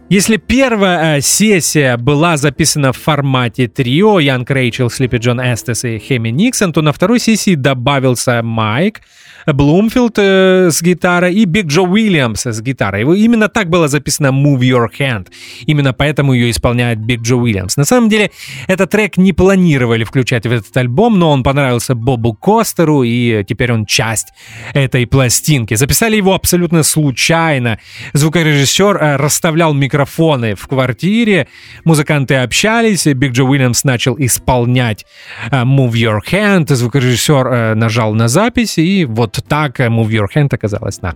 если 0.08 0.36
первая 0.36 1.18
э, 1.18 1.20
сессия 1.20 1.96
была 1.96 2.36
записана 2.36 2.92
в 2.92 2.96
формате 2.96 3.66
трио 3.68 4.20
Янг 4.20 4.50
Рейчел, 4.50 4.88
Слиппи 4.88 5.16
Джон 5.16 5.40
Эстес 5.40 5.84
и 5.84 5.98
Хеми 5.98 6.28
Никсон, 6.28 6.72
то 6.72 6.80
на 6.80 6.92
второй 6.92 7.18
сессии 7.18 7.56
добавился 7.56 8.40
Майк, 8.42 9.00
Блумфилд 9.46 10.18
э, 10.18 10.70
с 10.70 10.82
гитарой 10.82 11.34
и 11.34 11.44
Биг 11.44 11.66
Джо 11.66 11.82
Уильямс 11.82 12.46
с 12.46 12.60
гитарой. 12.60 13.02
Именно 13.18 13.48
так 13.48 13.68
было 13.70 13.88
записано 13.88 14.28
Move 14.28 14.60
Your 14.60 14.88
Hand. 14.98 15.28
Именно 15.66 15.92
поэтому 15.92 16.32
ее 16.32 16.50
исполняет 16.50 16.98
Биг 16.98 17.22
Джо 17.22 17.36
Уильямс. 17.36 17.76
На 17.76 17.84
самом 17.84 18.08
деле, 18.08 18.30
этот 18.66 18.90
трек 18.90 19.16
не 19.16 19.32
планировали 19.32 20.04
включать 20.04 20.46
в 20.46 20.52
этот 20.52 20.76
альбом, 20.76 21.18
но 21.18 21.30
он 21.30 21.42
понравился 21.42 21.94
Бобу 21.94 22.34
Костеру, 22.34 23.02
и 23.02 23.44
теперь 23.44 23.72
он 23.72 23.86
часть 23.86 24.28
этой 24.74 25.06
пластинки. 25.06 25.74
Записали 25.74 26.16
его 26.16 26.34
абсолютно 26.34 26.82
случайно. 26.82 27.78
Звукорежиссер 28.12 28.96
э, 28.96 29.16
расставлял 29.16 29.74
микрофоны 29.74 30.54
в 30.54 30.66
квартире, 30.66 31.48
музыканты 31.84 32.36
общались, 32.36 33.06
Биг 33.06 33.32
Джо 33.32 33.44
Уильямс 33.44 33.84
начал 33.84 34.16
исполнять 34.18 35.04
э, 35.50 35.62
Move 35.62 35.92
Your 35.92 36.18
Hand, 36.28 36.74
звукорежиссер 36.74 37.46
э, 37.46 37.74
нажал 37.74 38.14
на 38.14 38.28
запись, 38.28 38.78
и 38.78 39.04
вот 39.04 39.35
так 39.42 39.80
Move 39.80 40.08
Your 40.08 40.26
Hand 40.34 40.54
оказалась 40.54 41.02
на 41.02 41.14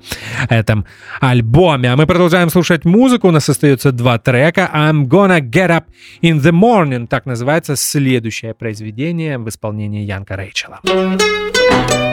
этом 0.49 0.85
альбоме. 1.21 1.93
А 1.93 1.97
мы 1.97 2.07
продолжаем 2.07 2.51
слушать 2.51 2.85
музыку. 2.85 3.29
У 3.29 3.31
нас 3.31 3.49
остается 3.49 3.93
два 3.93 4.19
трека. 4.19 4.71
I'm 4.73 5.07
Gonna 5.07 5.41
Get 5.41 5.69
Up 5.69 5.85
in 6.23 6.41
the 6.41 6.53
Morning. 6.53 7.07
Так 7.07 7.27
называется 7.27 7.77
следующее 7.77 8.55
произведение 8.55 9.39
в 9.39 9.49
исполнении 9.49 10.05
Янка 10.05 10.37
Рейчела. 10.37 10.81
Янг 10.85 12.10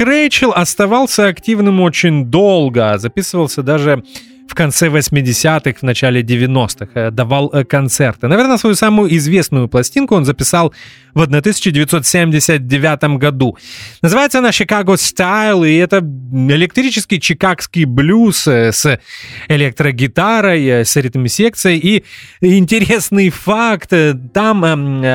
Рэйчел 0.00 0.52
оставался 0.52 1.26
активным 1.26 1.80
очень 1.80 2.26
долго, 2.26 2.98
записывался 2.98 3.62
даже 3.62 4.04
в 4.50 4.54
конце 4.54 4.88
80-х, 4.88 5.78
в 5.80 5.82
начале 5.84 6.22
90-х, 6.22 6.90
э, 6.94 7.10
давал 7.12 7.50
э, 7.52 7.64
концерты. 7.64 8.26
Наверное, 8.26 8.58
свою 8.58 8.74
самую 8.74 9.16
известную 9.16 9.68
пластинку 9.68 10.16
он 10.16 10.24
записал 10.24 10.74
в 11.14 11.22
1979 11.22 13.18
году. 13.18 13.56
Называется 14.02 14.40
она 14.40 14.50
«Chicago 14.50 14.94
Style», 14.96 15.68
и 15.68 15.76
это 15.76 15.98
электрический 15.98 17.20
чикагский 17.20 17.84
блюз 17.84 18.48
э, 18.48 18.72
с 18.72 18.98
электрогитарой, 19.46 20.84
с 20.84 20.96
ритм-секцией. 20.96 21.78
И 21.78 22.04
интересный 22.40 23.30
факт, 23.30 23.92
там 24.34 24.58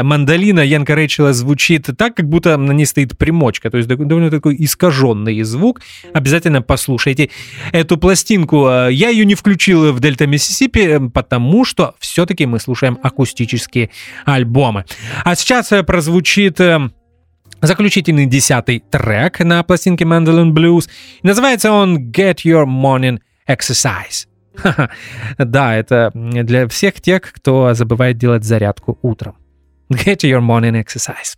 мандолина 0.08 0.62
Янка 0.62 0.96
Рэйчела 0.96 1.34
звучит 1.34 1.90
так, 1.98 2.16
как 2.16 2.30
будто 2.30 2.56
на 2.56 2.72
ней 2.72 2.86
стоит 2.86 3.18
примочка, 3.18 3.70
то 3.70 3.76
есть 3.78 3.90
довольно 3.90 4.32
такой 4.32 4.56
искаженный 4.60 5.44
звук. 5.44 5.82
Обязательно 6.14 6.62
послушайте 6.62 7.30
эту 7.74 7.98
пластинку. 7.98 8.70
Я 8.90 9.10
ее 9.10 9.25
не 9.26 9.36
включил 9.36 9.92
в 9.92 10.00
Дельта 10.00 10.28
Миссисипи, 10.28 10.80
э, 10.80 11.00
потому 11.10 11.66
что 11.66 11.96
все-таки 12.00 12.46
мы 12.46 12.60
слушаем 12.60 12.98
акустические 13.02 13.90
альбомы. 14.26 14.86
А 15.24 15.36
сейчас 15.36 15.72
э, 15.72 15.84
прозвучит 15.84 16.60
э, 16.60 16.90
заключительный 17.62 18.26
десятый 18.26 18.80
трек 18.80 19.40
на 19.40 19.64
пластинке 19.64 20.06
Mandolin 20.06 20.52
Blues. 20.52 20.90
Называется 21.24 21.72
он 21.72 22.12
Get 22.12 22.44
Your 22.46 22.66
Morning 22.66 23.20
Exercise. 23.48 24.28
Да, 25.38 25.76
это 25.76 26.12
для 26.14 26.68
всех 26.68 27.02
тех, 27.02 27.22
кто 27.22 27.74
забывает 27.74 28.18
делать 28.18 28.46
зарядку 28.46 28.98
утром. 29.02 29.36
Get 29.90 30.24
your 30.24 30.42
morning 30.42 30.82
exercise. 30.82 31.36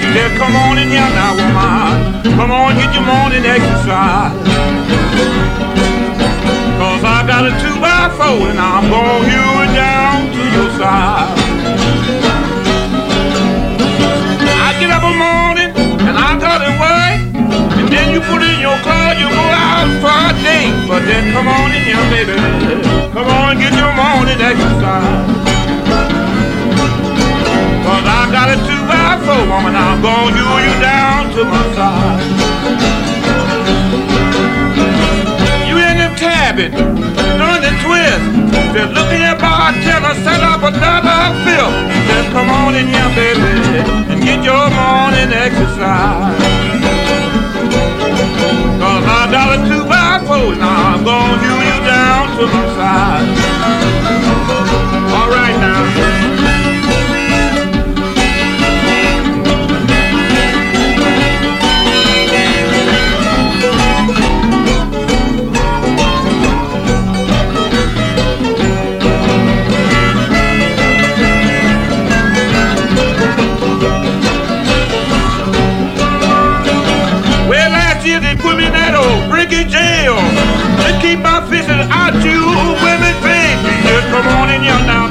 Yeah, 0.00 0.32
come 0.38 0.56
on 0.56 0.78
in 0.78 0.88
here 0.88 1.00
now, 1.12 1.36
woman. 1.36 2.22
Come 2.36 2.50
on, 2.50 2.76
get 2.76 2.94
your 2.94 3.04
morning 3.04 3.44
exercise. 3.44 4.32
Cause 6.80 7.04
I 7.04 7.20
got 7.28 7.44
a 7.44 7.52
two 7.60 7.76
by 7.76 8.08
four 8.16 8.48
and 8.48 8.58
I'm 8.58 8.88
hew 8.88 9.52
it 9.62 9.72
down 9.76 10.32
to 10.32 10.42
your 10.56 10.70
side. 10.80 11.28
I 14.64 14.72
get 14.80 14.88
up 14.88 15.04
in 15.04 15.12
the 15.12 15.20
morning 15.20 15.70
and 16.08 16.16
I 16.16 16.40
got 16.40 16.64
to 16.64 16.72
work. 16.80 17.20
And 17.76 17.88
then 17.92 18.14
you 18.16 18.20
put 18.24 18.40
in 18.40 18.60
your 18.64 18.78
car, 18.80 19.12
you 19.12 19.28
go 19.28 19.44
out 19.52 19.92
for 20.00 20.08
a 20.08 20.32
date. 20.40 20.72
But 20.88 21.04
then 21.04 21.32
come 21.36 21.48
on 21.48 21.68
in 21.68 21.84
here, 21.84 22.04
baby. 22.08 22.36
Come 23.12 23.28
on, 23.28 23.58
get 23.60 23.76
your 23.76 23.92
morning 23.92 24.40
exercise. 24.40 25.52
Cause 27.84 28.04
I 28.08 28.20
got 28.32 28.48
a 28.48 28.56
two 28.66 28.81
four, 29.24 29.42
woman, 29.46 29.74
I'm 29.74 30.02
gonna 30.02 30.34
do 30.34 30.46
you 30.66 30.74
down 30.82 31.30
to 31.34 31.44
my 31.44 31.62
side. 31.76 32.22
You 35.68 35.76
in 35.78 35.96
them 35.98 36.14
cabin, 36.16 36.72
doing 36.72 37.62
the 37.62 37.72
twist. 37.82 38.24
Just 38.74 38.92
looking 38.96 39.22
at 39.22 39.38
bartender, 39.38 40.14
set 40.24 40.42
up 40.42 40.62
another 40.62 41.34
fill. 41.44 41.70
Just 42.08 42.28
come 42.34 42.50
on 42.50 42.74
in 42.74 42.86
here, 42.88 43.10
baby, 43.14 43.82
and 44.10 44.20
get 44.22 44.42
your 44.42 44.70
morning 44.70 45.30
exercise. 45.30 46.40
Cause 48.80 49.04
got 49.30 49.54
a 49.54 49.56
two 49.68 49.84
by 49.86 50.18
four, 50.26 50.54
now 50.56 50.94
I'm 50.94 51.04
gonna 51.04 51.40
do 51.40 51.54
you 51.68 51.78
down 51.86 52.36
to 52.36 52.44
my 52.46 52.64
side. 52.76 53.28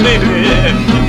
Baby. 0.04 1.01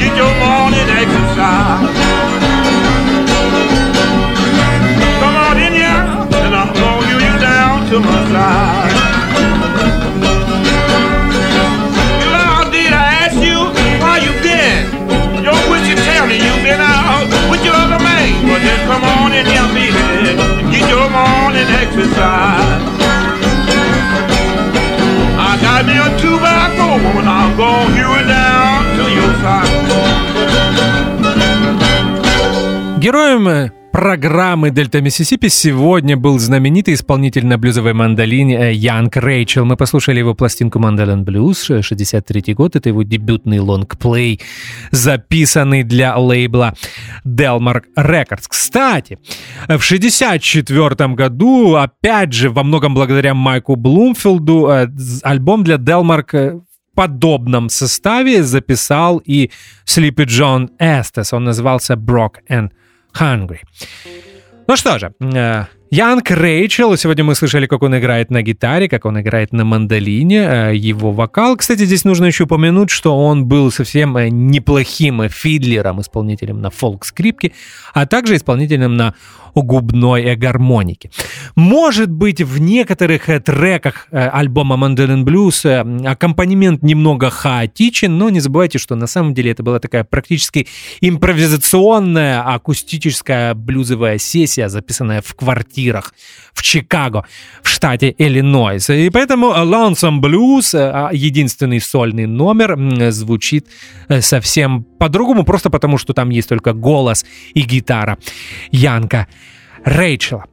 Программы 34.02 34.70
«Дельта 34.72 35.00
Миссисипи» 35.00 35.48
сегодня 35.48 36.16
был 36.16 36.40
знаменитый 36.40 36.94
исполнитель 36.94 37.46
на 37.46 37.56
блюзовой 37.56 37.92
мандолине 37.92 38.56
э, 38.58 38.72
Янг 38.72 39.16
Рэйчел. 39.16 39.64
Мы 39.64 39.76
послушали 39.76 40.18
его 40.18 40.34
пластинку 40.34 40.80
«Мандолин 40.80 41.22
Блюз», 41.22 41.70
63 41.80 42.52
год. 42.54 42.74
Это 42.74 42.88
его 42.88 43.04
дебютный 43.04 43.60
лонгплей, 43.60 44.40
записанный 44.90 45.84
для 45.84 46.16
лейбла 46.16 46.74
Delmark 47.24 47.84
Records. 47.96 48.46
Кстати, 48.48 49.20
в 49.68 49.80
64 49.80 51.14
году, 51.14 51.76
опять 51.76 52.32
же, 52.32 52.50
во 52.50 52.64
многом 52.64 52.94
благодаря 52.94 53.34
Майку 53.34 53.76
Блумфилду, 53.76 54.68
э, 54.68 54.88
альбом 55.22 55.62
для 55.62 55.76
Delmark 55.76 56.28
э, 56.32 56.60
подобном 56.96 57.68
составе 57.68 58.42
записал 58.42 59.22
и 59.24 59.52
Слипи 59.84 60.24
Джон 60.24 60.70
Эстес. 60.80 61.32
Он 61.32 61.44
назывался 61.44 61.94
«Brock 61.94 62.38
and 62.50 62.70
Hungry. 63.14 63.60
Ну 64.66 64.76
что 64.76 64.98
же, 64.98 65.12
э, 65.20 65.64
Янг 65.94 66.30
Рэйчел. 66.30 66.96
Сегодня 66.96 67.22
мы 67.22 67.34
слышали, 67.34 67.66
как 67.66 67.82
он 67.82 67.94
играет 67.98 68.30
на 68.30 68.40
гитаре, 68.40 68.88
как 68.88 69.04
он 69.04 69.20
играет 69.20 69.52
на 69.52 69.66
мандолине, 69.66 70.38
э, 70.38 70.74
его 70.74 71.12
вокал. 71.12 71.54
Кстати, 71.54 71.84
здесь 71.84 72.04
нужно 72.04 72.24
еще 72.24 72.44
упомянуть, 72.44 72.88
что 72.88 73.14
он 73.14 73.44
был 73.44 73.70
совсем 73.70 74.16
э, 74.16 74.30
неплохим 74.30 75.28
фидлером, 75.28 76.00
исполнителем 76.00 76.62
на 76.62 76.70
фолк-скрипке, 76.70 77.52
а 77.92 78.06
также 78.06 78.36
исполнителем 78.36 78.96
на 78.96 79.12
губной 79.54 80.34
гармоники. 80.34 81.10
Может 81.56 82.10
быть, 82.10 82.40
в 82.40 82.58
некоторых 82.58 83.26
треках 83.44 84.08
альбома 84.10 84.76
Mandolin 84.76 85.24
Blues 85.24 86.06
аккомпанемент 86.06 86.82
немного 86.82 87.28
хаотичен, 87.28 88.16
но 88.16 88.30
не 88.30 88.40
забывайте, 88.40 88.78
что 88.78 88.94
на 88.94 89.06
самом 89.06 89.34
деле 89.34 89.50
это 89.50 89.62
была 89.62 89.78
такая 89.78 90.04
практически 90.04 90.68
импровизационная 91.02 92.40
акустическая 92.40 93.52
блюзовая 93.52 94.16
сессия, 94.16 94.70
записанная 94.70 95.20
в 95.20 95.34
квартире 95.34 95.81
квартирах 95.82 96.14
в 96.52 96.62
Чикаго, 96.62 97.24
в 97.62 97.68
штате 97.68 98.14
Иллинойс. 98.18 98.90
И 98.90 99.10
поэтому 99.10 99.46
Lonesome 99.46 100.20
Blues, 100.20 100.74
э, 100.74 101.16
единственный 101.16 101.80
сольный 101.80 102.26
номер, 102.26 102.76
звучит 103.10 103.66
э, 104.08 104.20
совсем 104.20 104.84
по-другому, 104.98 105.44
просто 105.44 105.70
потому 105.70 105.98
что 105.98 106.12
там 106.12 106.30
есть 106.30 106.48
только 106.48 106.72
голос 106.72 107.24
и 107.54 107.62
гитара 107.62 108.18
Янка 108.70 109.26
Рэйчела. 109.84 110.44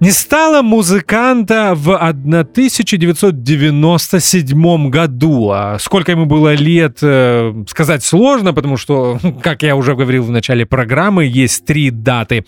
Не 0.00 0.10
стало 0.12 0.62
музыканта 0.62 1.74
в 1.74 1.94
1997 1.94 4.88
году. 4.88 5.50
А 5.50 5.76
сколько 5.78 6.12
ему 6.12 6.24
было 6.24 6.54
лет, 6.54 7.00
э, 7.02 7.52
сказать 7.68 8.02
сложно, 8.02 8.54
потому 8.54 8.78
что, 8.78 9.18
как 9.42 9.62
я 9.62 9.76
уже 9.76 9.94
говорил 9.94 10.24
в 10.24 10.30
начале 10.30 10.64
программы, 10.64 11.26
есть 11.26 11.66
три 11.66 11.90
даты 11.90 12.46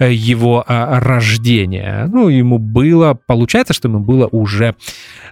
э, 0.00 0.12
его 0.12 0.64
а, 0.66 0.98
рождения. 0.98 2.08
Ну, 2.12 2.28
ему 2.28 2.58
было, 2.58 3.16
получается, 3.24 3.72
что 3.72 3.86
ему 3.86 4.00
было 4.00 4.26
уже 4.32 4.74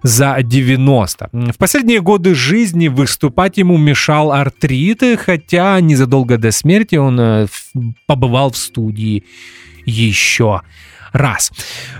за 0.04 0.36
90. 0.40 1.30
В 1.32 1.56
последние 1.58 2.00
годы 2.00 2.36
жизни 2.36 2.86
выступать 2.86 3.58
ему 3.58 3.78
мешал 3.78 4.30
артрит, 4.30 5.02
хотя 5.18 5.80
незадолго 5.80 6.38
до 6.38 6.52
смерти 6.52 6.94
он 6.94 7.18
э, 7.18 7.48
побывал 8.06 8.52
в 8.52 8.56
студии 8.56 9.24
еще 9.84 10.60
раз. 11.12 11.50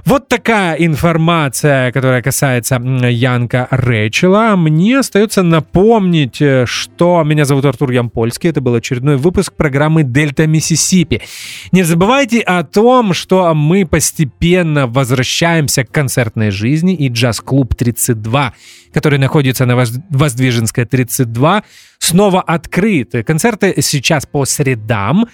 Вот 0.04 0.28
такая 0.28 0.74
информация, 0.76 1.92
которая 1.92 2.22
касается 2.22 2.76
Янка 2.76 3.68
Рэчела. 3.70 4.56
Мне 4.56 4.98
остается 4.98 5.42
напомнить, 5.42 6.40
э, 6.40 6.66
что 6.66 7.22
меня 7.24 7.44
зовут 7.44 7.64
Артур 7.64 7.90
Ямпольский. 7.90 8.50
Это 8.50 8.60
был 8.60 8.74
очередной 8.74 9.16
выпуск 9.16 9.52
программы 9.54 10.02
«Дельта 10.02 10.46
Миссисипи». 10.46 11.22
Не 11.72 11.82
забывайте 11.82 12.40
о 12.40 12.62
том, 12.64 13.12
что 13.12 13.54
мы 13.54 13.86
постепенно 13.86 14.86
возвращаемся 14.86 15.84
к 15.84 15.90
концертной 15.90 16.50
жизни 16.50 16.94
и 16.94 17.08
джаз-клуб 17.08 17.74
32 17.74 18.54
который 18.92 19.18
находится 19.18 19.66
на 19.66 19.76
Воздвиженской 19.76 20.84
32, 20.84 21.62
снова 21.98 22.40
открыт. 22.40 23.14
Концерты 23.26 23.74
сейчас 23.80 24.26
по 24.26 24.44
средам 24.44 25.28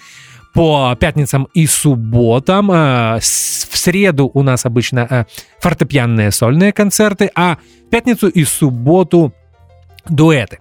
по 0.55 0.97
пятницам 0.97 1.47
и 1.53 1.67
субботам. 1.67 2.71
Э, 2.71 3.19
в 3.19 3.77
среду 3.77 4.31
у 4.33 4.41
нас 4.41 4.65
обычно 4.65 5.05
э, 5.07 5.25
фортепианные 5.59 6.31
сольные 6.31 6.71
концерты, 6.71 7.29
а 7.35 7.57
пятницу 7.91 8.29
и 8.29 8.45
субботу 8.45 9.33
дуэты. 10.07 10.59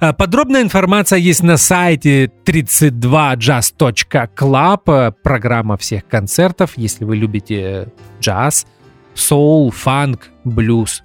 Э, 0.00 0.12
подробная 0.12 0.62
информация 0.62 1.20
есть 1.20 1.44
на 1.44 1.56
сайте 1.56 2.32
32jazz.club, 2.44 5.14
программа 5.22 5.76
всех 5.76 6.08
концертов, 6.08 6.72
если 6.76 7.04
вы 7.04 7.14
любите 7.16 7.92
джаз, 8.20 8.66
соул, 9.14 9.70
фанк, 9.70 10.30
блюз, 10.42 11.04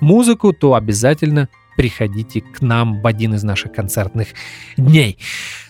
музыку, 0.00 0.52
то 0.52 0.74
обязательно 0.74 1.48
приходите 1.76 2.40
к 2.40 2.60
нам 2.60 3.00
в 3.00 3.06
один 3.06 3.34
из 3.34 3.42
наших 3.42 3.72
концертных 3.72 4.28
дней. 4.76 5.18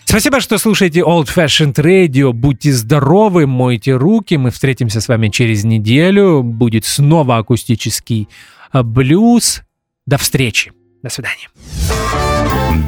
Спасибо, 0.05 0.39
что 0.39 0.57
слушаете 0.57 1.01
Old 1.01 1.27
Fashioned 1.27 1.75
Radio. 1.75 2.31
Будьте 2.31 2.71
здоровы, 2.71 3.45
мойте 3.45 3.93
руки. 3.95 4.37
Мы 4.37 4.51
встретимся 4.51 5.01
с 5.01 5.07
вами 5.07 5.27
через 5.27 5.65
неделю. 5.65 6.43
Будет 6.43 6.85
снова 6.85 7.37
акустический 7.37 8.29
а, 8.71 8.83
блюз. 8.83 9.63
До 10.05 10.17
встречи. 10.17 10.71
До 11.03 11.09
свидания. 11.09 11.49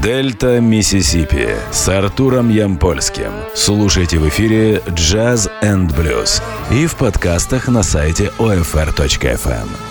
Дельта 0.02 0.62
Миссисипи 0.62 1.50
с 1.72 1.90
Артуром 1.90 2.50
Ямпольским. 2.50 3.32
Слушайте 3.54 4.18
в 4.18 4.30
эфире 4.30 4.78
Jazz 4.88 5.52
and 5.62 5.90
Blues 5.90 6.42
и 6.72 6.86
в 6.86 6.96
подкастах 6.96 7.68
на 7.68 7.84
сайте 7.84 8.32
OFR.FM. 8.38 9.89